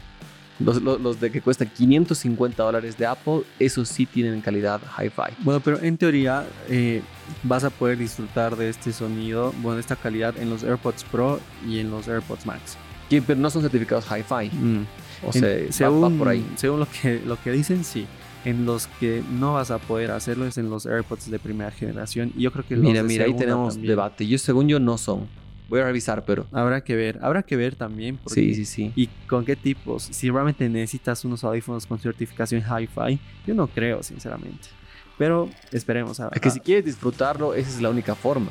los, 0.60 0.80
los- 0.82 1.00
los 1.00 1.20
de 1.20 1.30
que 1.32 1.40
cuestan 1.40 1.68
550 1.76 2.62
dólares 2.62 2.96
de 2.96 3.06
Apple, 3.06 3.42
esos 3.58 3.88
sí 3.88 4.06
tienen 4.06 4.40
calidad 4.40 4.80
hi-fi. 4.98 5.34
Bueno, 5.40 5.60
pero 5.60 5.80
en 5.82 5.96
teoría 5.96 6.46
eh, 6.68 7.02
vas 7.42 7.64
a 7.64 7.70
poder 7.70 7.98
disfrutar 7.98 8.56
de 8.56 8.68
este 8.68 8.92
sonido, 8.92 9.52
bueno, 9.62 9.74
de 9.76 9.80
esta 9.80 9.96
calidad 9.96 10.36
en 10.38 10.50
los 10.50 10.62
AirPods 10.62 11.04
Pro 11.04 11.40
y 11.66 11.78
en 11.78 11.90
los 11.90 12.06
AirPods 12.08 12.46
Max. 12.46 12.76
Que- 13.08 13.22
pero 13.22 13.40
no 13.40 13.50
son 13.50 13.62
certificados 13.62 14.04
hi-fi, 14.06 14.50
Mm. 14.56 14.86
o 15.24 15.26
En- 15.26 15.32
sea, 15.32 15.48
va- 15.66 15.72
según, 15.72 16.04
va 16.14 16.18
por 16.18 16.28
ahí. 16.28 16.46
según 16.56 16.80
lo 16.80 16.86
que, 16.88 17.20
lo 17.26 17.40
que 17.42 17.50
dicen, 17.52 17.82
sí. 17.84 18.06
En 18.42 18.64
los 18.64 18.86
que 18.98 19.22
no 19.32 19.52
vas 19.54 19.70
a 19.70 19.76
poder 19.78 20.12
hacerlo 20.12 20.46
es 20.46 20.56
en 20.56 20.70
los 20.70 20.86
AirPods 20.86 21.30
de 21.30 21.38
primera 21.38 21.70
generación. 21.70 22.32
Y 22.36 22.42
yo 22.42 22.52
creo 22.52 22.64
que 22.66 22.74
los 22.74 22.84
Mira, 22.84 23.02
de 23.02 23.08
mira, 23.08 23.24
ahí 23.26 23.34
tenemos 23.36 23.74
también. 23.74 23.90
debate. 23.90 24.26
Yo, 24.26 24.38
según 24.38 24.66
yo, 24.66 24.80
no 24.80 24.96
son. 24.96 25.26
Voy 25.70 25.80
a 25.80 25.84
revisar, 25.84 26.24
pero 26.24 26.46
Habrá 26.52 26.82
que 26.82 26.96
ver, 26.96 27.18
habrá 27.22 27.42
que 27.42 27.56
ver 27.56 27.76
también. 27.76 28.18
porque- 28.18 28.40
sí, 28.40 28.54
sí, 28.54 28.64
sí. 28.66 28.92
¿Y 28.96 29.06
con 29.28 29.44
qué 29.44 29.56
tipos? 29.56 30.02
Si 30.02 30.28
realmente 30.28 30.68
necesitas 30.68 31.24
unos 31.24 31.44
audífonos 31.44 31.86
con 31.86 31.98
certificación 31.98 32.60
Hi-Fi, 32.62 33.18
yo 33.46 33.54
no 33.54 33.68
creo, 33.68 34.02
sinceramente. 34.02 34.68
Pero 35.16 35.48
esperemos. 35.70 36.18
A, 36.20 36.28
Es 36.34 36.40
que 36.40 36.50
si 36.50 36.60
quieres 36.60 36.84
disfrutarlo, 36.84 37.54
esa 37.54 37.68
es 37.70 37.80
la 37.80 37.88
única 37.90 38.14
forma. 38.14 38.50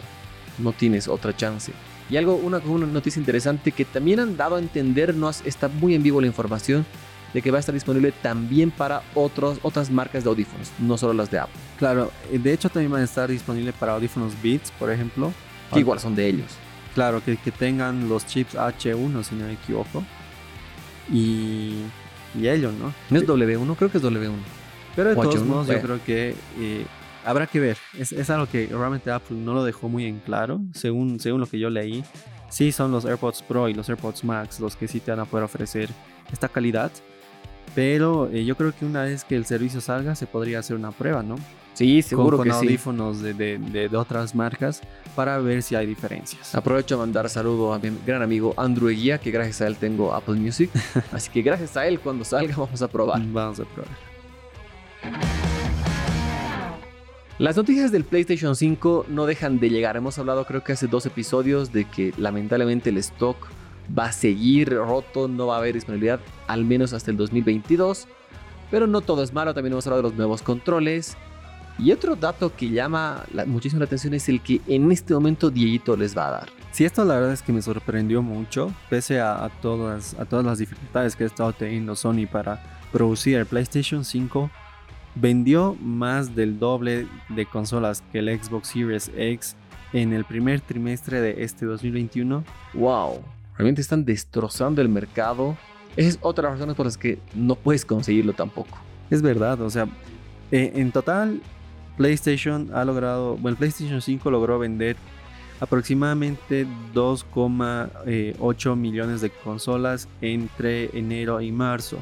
No 0.57 0.71
tienes 0.71 1.07
otra 1.07 1.35
chance. 1.35 1.71
Y 2.09 2.17
algo, 2.17 2.35
una, 2.35 2.57
una 2.59 2.87
noticia 2.87 3.19
interesante 3.19 3.71
que 3.71 3.85
también 3.85 4.19
han 4.19 4.37
dado 4.37 4.55
a 4.55 4.59
entender, 4.59 5.13
no 5.13 5.29
está 5.29 5.67
muy 5.67 5.93
en 5.95 6.01
vivo 6.03 6.21
la 6.21 6.27
información, 6.27 6.85
de 7.33 7.41
que 7.41 7.51
va 7.51 7.57
a 7.57 7.59
estar 7.59 7.73
disponible 7.75 8.11
también 8.11 8.71
para 8.71 9.03
otros, 9.13 9.59
otras 9.61 9.91
marcas 9.91 10.23
de 10.23 10.29
audífonos, 10.31 10.71
no 10.79 10.97
solo 10.97 11.13
las 11.13 11.29
de 11.29 11.37
Apple, 11.37 11.53
Claro, 11.77 12.11
eh, 12.31 12.39
de 12.39 12.53
hecho 12.53 12.69
también 12.69 12.91
van 12.91 13.01
a 13.01 13.05
estar 13.05 13.29
disponibles 13.29 13.75
para 13.75 13.93
audífonos 13.93 14.33
Beats, 14.41 14.71
por 14.71 14.91
ejemplo. 14.91 15.31
que 15.71 15.79
igual 15.81 15.99
son 15.99 16.15
de 16.15 16.27
ellos. 16.27 16.57
Claro, 16.93 17.23
que, 17.23 17.37
que 17.37 17.51
tengan 17.51 18.09
los 18.09 18.25
chips 18.25 18.55
H1, 18.55 19.23
si 19.23 19.35
no 19.35 19.45
me 19.45 19.53
equivoco. 19.53 20.03
Y, 21.11 21.75
y 22.35 22.47
ellos, 22.47 22.73
¿no? 22.73 22.93
¿No 23.09 23.17
es 23.17 23.27
W1? 23.27 23.75
Creo 23.75 23.91
que 23.91 23.97
es 23.97 24.03
W1. 24.03 24.33
Pero 24.95 25.09
de 25.09 25.15
O 25.15 25.21
todos 25.21 25.35
H1, 25.35 25.45
modos, 25.45 25.67
yo 25.67 25.81
creo 25.81 26.03
que 26.03 26.35
eh, 26.57 26.85
habrá 27.25 27.47
que 27.47 27.59
ver. 27.59 27.77
Es, 27.97 28.11
es 28.11 28.29
algo 28.29 28.47
que 28.47 28.67
realmente 28.67 29.11
Apple 29.11 29.37
no 29.37 29.53
lo 29.53 29.63
dejó 29.63 29.87
muy 29.89 30.05
en 30.05 30.19
claro, 30.19 30.59
según, 30.73 31.19
según 31.19 31.41
lo 31.41 31.47
que 31.47 31.59
yo 31.59 31.69
leí. 31.69 32.03
Sí, 32.49 32.71
son 32.71 32.91
los 32.91 33.05
AirPods 33.05 33.43
Pro 33.43 33.69
y 33.69 33.73
los 33.73 33.87
AirPods 33.89 34.23
Max 34.23 34.59
los 34.59 34.75
que 34.75 34.87
sí 34.87 34.99
te 34.99 35.11
van 35.11 35.19
a 35.19 35.25
poder 35.25 35.45
ofrecer 35.45 35.89
esta 36.31 36.49
calidad. 36.49 36.91
Pero 37.79 38.29
eh, 38.33 38.43
yo 38.43 38.57
creo 38.57 38.73
que 38.77 38.83
una 38.85 39.03
vez 39.03 39.23
que 39.23 39.37
el 39.37 39.45
servicio 39.45 39.79
salga, 39.79 40.13
se 40.13 40.27
podría 40.27 40.59
hacer 40.59 40.75
una 40.75 40.91
prueba, 40.91 41.23
¿no? 41.23 41.37
Sí, 41.73 42.01
seguro 42.01 42.35
con, 42.35 42.43
que 42.43 42.49
con 42.51 42.59
sí. 42.59 42.65
audífonos 42.65 43.21
de, 43.21 43.33
de- 43.33 43.57
de- 43.57 43.87
de 43.87 43.95
otras 43.97 44.35
marcas 44.35 44.81
para 45.15 45.37
ver 45.37 45.63
si 45.63 45.75
hay 45.75 45.85
diferencias. 45.85 46.53
Aprovecho 46.53 46.95
a 46.95 46.97
mandar 46.97 47.29
saludo 47.29 47.73
a 47.73 47.79
mi 47.79 47.89
gran 48.05 48.21
amigo 48.21 48.53
Andrew 48.57 48.89
Eguía, 48.89 49.17
que 49.17 49.31
gracias 49.31 49.61
a 49.61 49.67
él 49.67 49.77
tengo 49.77 50.13
Apple 50.13 50.35
Music. 50.35 50.69
Así 51.13 51.29
que 51.31 51.41
gracias 51.41 51.77
a 51.77 51.87
él, 51.87 52.01
cuando 52.01 52.25
salga, 52.25 52.53
vamos 52.57 52.81
a 52.81 52.89
probar. 52.89 53.21
Vamos 53.31 53.61
a 53.61 53.63
probar. 53.63 53.91
Las 57.37 57.55
noticias 57.55 57.93
del 57.93 58.03
PlayStation 58.03 58.57
5 58.57 59.05
no 59.07 59.25
dejan 59.25 59.59
de 59.61 59.69
llegar. 59.69 59.95
Hemos 59.95 60.17
hablado 60.19 60.43
creo 60.45 60.61
que 60.65 60.73
hace 60.73 60.87
dos 60.87 61.05
episodios 61.05 61.71
de 61.71 61.85
que 61.85 62.13
lamentablemente 62.17 62.89
el 62.89 62.97
stock 62.97 63.37
va 63.97 64.05
a 64.05 64.11
seguir 64.11 64.73
roto, 64.75 65.27
no 65.27 65.47
va 65.47 65.55
a 65.55 65.57
haber 65.59 65.73
disponibilidad 65.75 66.19
al 66.47 66.65
menos 66.65 66.93
hasta 66.93 67.11
el 67.11 67.17
2022. 67.17 68.07
Pero 68.71 68.85
no 68.87 69.01
todo 69.01 69.23
es 69.23 69.33
malo, 69.33 69.53
también 69.53 69.73
hemos 69.73 69.87
hablado 69.87 70.03
de 70.03 70.09
los 70.09 70.17
nuevos 70.17 70.41
controles. 70.41 71.17
Y 71.79 71.91
otro 71.91 72.15
dato 72.15 72.53
que 72.55 72.69
llama 72.69 73.23
la- 73.33 73.45
muchísimo 73.45 73.79
la 73.79 73.85
atención 73.85 74.13
es 74.13 74.27
el 74.29 74.41
que 74.41 74.59
en 74.67 74.91
este 74.91 75.13
momento 75.13 75.49
Dieguito 75.49 75.95
les 75.95 76.15
va 76.15 76.27
a 76.27 76.31
dar. 76.31 76.49
Sí, 76.71 76.83
esto 76.85 77.03
la 77.05 77.15
verdad 77.15 77.31
es 77.33 77.41
que 77.41 77.51
me 77.53 77.61
sorprendió 77.61 78.21
mucho, 78.21 78.71
pese 78.89 79.19
a, 79.21 79.43
a 79.43 79.49
todas, 79.49 80.13
a 80.19 80.25
todas 80.25 80.45
las 80.45 80.59
dificultades 80.59 81.15
que 81.15 81.23
ha 81.23 81.27
estado 81.27 81.51
teniendo 81.53 81.95
Sony 81.95 82.27
para 82.31 82.61
producir 82.91 83.37
el 83.37 83.45
PlayStation 83.45 84.03
5. 84.05 84.51
Vendió 85.15 85.75
más 85.81 86.35
del 86.35 86.59
doble 86.59 87.07
de 87.29 87.45
consolas 87.47 88.03
que 88.11 88.19
el 88.19 88.39
Xbox 88.43 88.67
Series 88.67 89.09
X 89.17 89.55
en 89.93 90.13
el 90.13 90.25
primer 90.25 90.61
trimestre 90.61 91.19
de 91.21 91.43
este 91.43 91.65
2021. 91.65 92.43
¡Wow! 92.75 93.21
Realmente 93.59 93.81
están 93.81 94.05
destrozando 94.05 94.81
el 94.81 94.87
mercado. 94.87 95.57
Esa 95.97 96.07
es 96.09 96.19
otra 96.21 96.49
razones 96.49 96.77
por 96.77 96.85
las 96.85 96.97
que 96.97 97.19
no 97.35 97.55
puedes 97.55 97.83
conseguirlo 97.83 98.31
tampoco. 98.31 98.77
Es 99.09 99.21
verdad, 99.21 99.59
o 99.59 99.69
sea, 99.69 99.85
eh, 100.49 100.71
en 100.75 100.93
total 100.93 101.41
PlayStation 101.97 102.71
ha 102.73 102.85
logrado, 102.85 103.35
bueno, 103.35 103.57
PlayStation 103.57 104.01
5 104.01 104.31
logró 104.31 104.59
vender 104.59 104.95
aproximadamente 105.59 106.65
2,8 106.93 108.75
millones 108.77 109.19
de 109.19 109.29
consolas 109.29 110.07
entre 110.21 110.97
enero 110.97 111.41
y 111.41 111.51
marzo. 111.51 111.97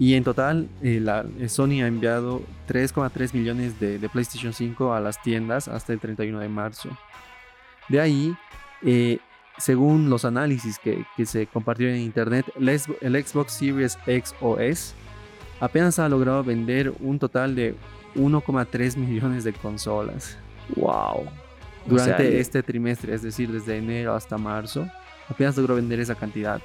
Y 0.00 0.14
en 0.14 0.24
total, 0.24 0.68
eh, 0.82 1.00
eh, 1.38 1.48
Sony 1.48 1.82
ha 1.84 1.86
enviado 1.86 2.42
3,3 2.66 3.32
millones 3.34 3.78
de, 3.78 4.00
PlayStation 4.08 4.52
5 4.52 4.92
a 4.92 4.98
las 5.00 5.22
tiendas 5.22 5.68
hasta 5.68 5.92
el 5.92 6.00
31 6.00 6.40
de 6.40 6.48
marzo. 6.48 6.90
De 7.88 8.00
ahí, 8.00 8.36
eh, 8.82 9.20
según 9.58 10.10
los 10.10 10.24
análisis 10.24 10.78
que, 10.78 11.04
que 11.16 11.26
se 11.26 11.46
compartieron 11.46 11.96
en 11.96 12.02
internet, 12.02 12.46
el, 12.56 12.68
Xbox- 12.68 12.96
el 13.00 13.24
Xbox 13.26 13.52
Series 13.52 13.98
X 14.06 14.34
o 14.40 14.58
S 14.58 14.94
apenas 15.60 15.98
ha 15.98 16.08
logrado 16.08 16.44
vender 16.44 16.92
un 17.00 17.18
total 17.18 17.54
de 17.54 17.74
1,3 18.14 18.96
millones 18.96 19.44
de 19.44 19.52
consolas 19.52 20.36
¡Wow! 20.74 21.26
durante 21.86 22.40
este 22.40 22.62
trimestre, 22.62 23.14
es 23.14 23.22
decir, 23.22 23.50
desde 23.52 23.76
enero 23.78 24.14
hasta 24.14 24.36
marzo. 24.38 24.86
Apenas 25.28 25.56
logró 25.56 25.74
vender 25.76 26.00
esa 26.00 26.14
cantidad. 26.14 26.60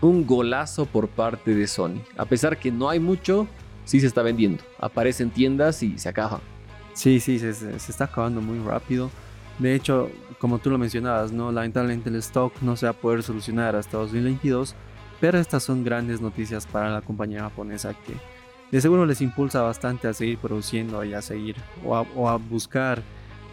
un 0.00 0.26
golazo 0.26 0.86
por 0.86 1.08
parte 1.08 1.54
de 1.54 1.66
Sony. 1.66 2.00
A 2.16 2.24
pesar 2.24 2.56
que 2.58 2.70
no 2.70 2.88
hay 2.88 3.00
mucho, 3.00 3.48
sí 3.84 3.98
se 4.00 4.06
está 4.06 4.22
vendiendo. 4.22 4.62
Aparece 4.78 5.22
en 5.24 5.30
tiendas 5.30 5.82
y 5.82 5.98
se 5.98 6.08
acaba. 6.08 6.40
Sí, 6.94 7.18
sí, 7.20 7.38
se- 7.38 7.52
se 7.54 7.90
está 7.90 8.04
acabando 8.04 8.40
muy 8.40 8.58
rápido. 8.64 9.10
De 9.58 9.74
hecho, 9.74 10.10
como 10.38 10.58
tú 10.58 10.70
lo 10.70 10.78
mencionabas, 10.78 11.32
¿no? 11.32 11.50
lamentablemente 11.50 12.10
el 12.10 12.16
stock 12.16 12.52
no 12.62 12.76
se 12.76 12.86
va 12.86 12.90
a 12.90 12.94
poder 12.94 13.22
solucionar 13.22 13.74
hasta 13.74 13.98
2022, 13.98 14.74
pero 15.20 15.38
estas 15.38 15.64
son 15.64 15.82
grandes 15.82 16.20
noticias 16.20 16.66
para 16.66 16.90
la 16.90 17.00
compañía 17.00 17.40
japonesa 17.40 17.94
que 17.94 18.14
de 18.70 18.80
seguro 18.80 19.06
les 19.06 19.20
impulsa 19.20 19.62
bastante 19.62 20.08
a 20.08 20.12
seguir 20.12 20.38
produciendo 20.38 21.02
y 21.02 21.14
a 21.14 21.22
seguir 21.22 21.56
o 21.84 21.96
a, 21.96 22.02
o 22.14 22.28
a 22.28 22.36
buscar 22.36 23.02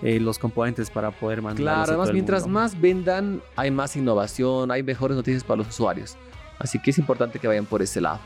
eh, 0.01 0.19
los 0.19 0.37
componentes 0.37 0.89
para 0.89 1.11
poder 1.11 1.41
mandar. 1.41 1.61
Claro, 1.61 1.83
además 1.93 2.11
mientras 2.11 2.47
más 2.47 2.79
vendan, 2.79 3.41
hay 3.55 3.71
más 3.71 3.95
innovación, 3.95 4.69
hay 4.69 4.83
mejores 4.83 5.15
noticias 5.15 5.43
para 5.43 5.59
los 5.59 5.69
usuarios. 5.69 6.17
Así 6.59 6.79
que 6.79 6.91
es 6.91 6.97
importante 6.97 7.39
que 7.39 7.47
vayan 7.47 7.65
por 7.65 7.81
ese 7.81 8.01
lado. 8.01 8.19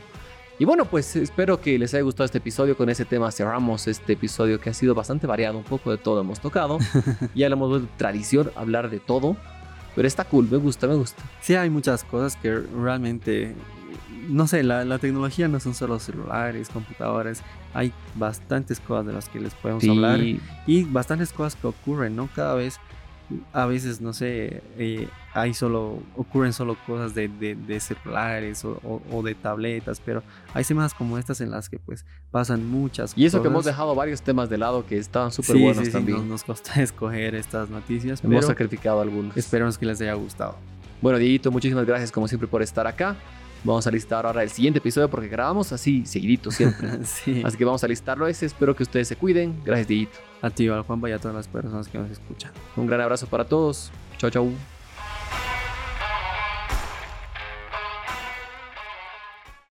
Y 0.60 0.66
bueno, 0.66 0.84
pues 0.84 1.16
espero 1.16 1.58
que 1.58 1.78
les 1.78 1.94
haya 1.94 2.02
gustado 2.02 2.26
este 2.26 2.36
episodio. 2.36 2.76
Con 2.76 2.90
ese 2.90 3.06
tema 3.06 3.32
cerramos 3.32 3.88
este 3.88 4.12
episodio 4.12 4.60
que 4.60 4.68
ha 4.68 4.74
sido 4.74 4.94
bastante 4.94 5.26
variado, 5.26 5.56
un 5.56 5.64
poco 5.64 5.90
de 5.90 5.96
todo 5.96 6.20
hemos 6.20 6.38
tocado. 6.38 6.76
ya 7.34 7.48
lo 7.48 7.54
hemos 7.54 7.70
vuelto 7.70 7.88
tradición 7.96 8.50
hablar 8.54 8.90
de 8.90 9.00
todo, 9.00 9.38
pero 9.96 10.06
está 10.06 10.24
cool, 10.24 10.48
me 10.50 10.58
gusta, 10.58 10.86
me 10.86 10.96
gusta. 10.96 11.22
Sí, 11.40 11.54
hay 11.54 11.70
muchas 11.70 12.04
cosas 12.04 12.36
que 12.36 12.54
realmente 12.54 13.54
no 14.28 14.46
sé, 14.46 14.62
la, 14.62 14.84
la, 14.84 14.98
tecnología 14.98 15.48
no 15.48 15.58
son 15.60 15.74
solo 15.74 15.98
celulares, 15.98 16.68
computadores, 16.68 17.42
hay 17.72 17.90
bastantes 18.16 18.80
cosas 18.80 19.06
de 19.06 19.14
las 19.14 19.30
que 19.30 19.40
les 19.40 19.54
podemos 19.54 19.82
hablar 19.88 20.20
y 20.20 20.84
bastantes 20.84 21.32
cosas 21.32 21.56
que 21.56 21.68
ocurren, 21.68 22.14
¿no? 22.16 22.28
Cada 22.34 22.54
vez, 22.54 22.78
a 23.52 23.66
veces, 23.66 24.00
no 24.00 24.12
sé, 24.12 24.62
eh, 24.78 25.08
hay 25.32 25.54
solo, 25.54 26.02
ocurren 26.16 26.52
solo 26.52 26.76
cosas 26.86 27.14
de, 27.14 27.28
de, 27.28 27.80
celulares 27.80 28.64
o, 28.64 29.22
de 29.22 29.34
tabletas, 29.34 30.00
pero 30.04 30.22
hay 30.54 30.64
semanas 30.64 30.94
como 30.94 31.18
estas 31.18 31.40
en 31.40 31.50
las 31.50 31.68
que 31.68 31.78
pues 31.78 32.04
pasan 32.30 32.66
muchas 32.66 33.10
cosas. 33.10 33.18
Y 33.18 33.26
eso 33.26 33.42
que 33.42 33.48
hemos 33.48 33.64
dejado 33.64 33.94
varios 33.94 34.22
temas 34.22 34.50
de 34.50 34.58
lado 34.58 34.86
que 34.86 34.98
estaban 34.98 35.30
súper 35.30 35.56
buenos 35.58 35.90
también. 35.90 36.18
Nos, 36.18 36.26
nos 36.26 36.44
costó 36.44 36.72
escoger 36.80 37.34
estas 37.34 37.70
noticias. 37.70 38.22
Hemos 38.24 38.46
sacrificado 38.46 39.00
algunos. 39.00 39.36
Esperamos 39.36 39.78
que 39.78 39.86
les 39.86 40.00
haya 40.00 40.14
gustado. 40.14 40.56
Bueno, 41.00 41.18
Dieguito, 41.18 41.50
muchísimas 41.50 41.86
gracias 41.86 42.12
como 42.12 42.28
siempre 42.28 42.48
por 42.48 42.62
estar 42.62 42.86
acá. 42.86 43.16
Vamos 43.62 43.86
a 43.86 43.90
listar 43.90 44.24
ahora 44.24 44.42
el 44.42 44.50
siguiente 44.50 44.78
episodio 44.78 45.08
porque 45.10 45.28
grabamos 45.28 45.72
así, 45.72 46.06
seguidito 46.06 46.50
siempre. 46.50 46.88
Así 47.44 47.58
que 47.58 47.64
vamos 47.64 47.84
a 47.84 47.88
listarlo 47.88 48.26
ese. 48.26 48.46
Espero 48.46 48.74
que 48.74 48.82
ustedes 48.82 49.08
se 49.08 49.16
cuiden. 49.16 49.60
Gracias, 49.64 49.88
Dieguito. 49.88 50.29
A 50.42 50.50
ti, 50.50 50.68
al 50.68 50.82
Juanpa 50.82 51.08
y 51.08 51.12
a 51.12 51.18
todas 51.18 51.34
las 51.34 51.48
personas 51.48 51.88
que 51.88 51.98
nos 51.98 52.10
escuchan. 52.10 52.52
Un 52.76 52.86
gran 52.86 53.00
abrazo 53.00 53.26
para 53.26 53.44
todos. 53.44 53.90
Chao, 54.18 54.30
chao. 54.30 54.79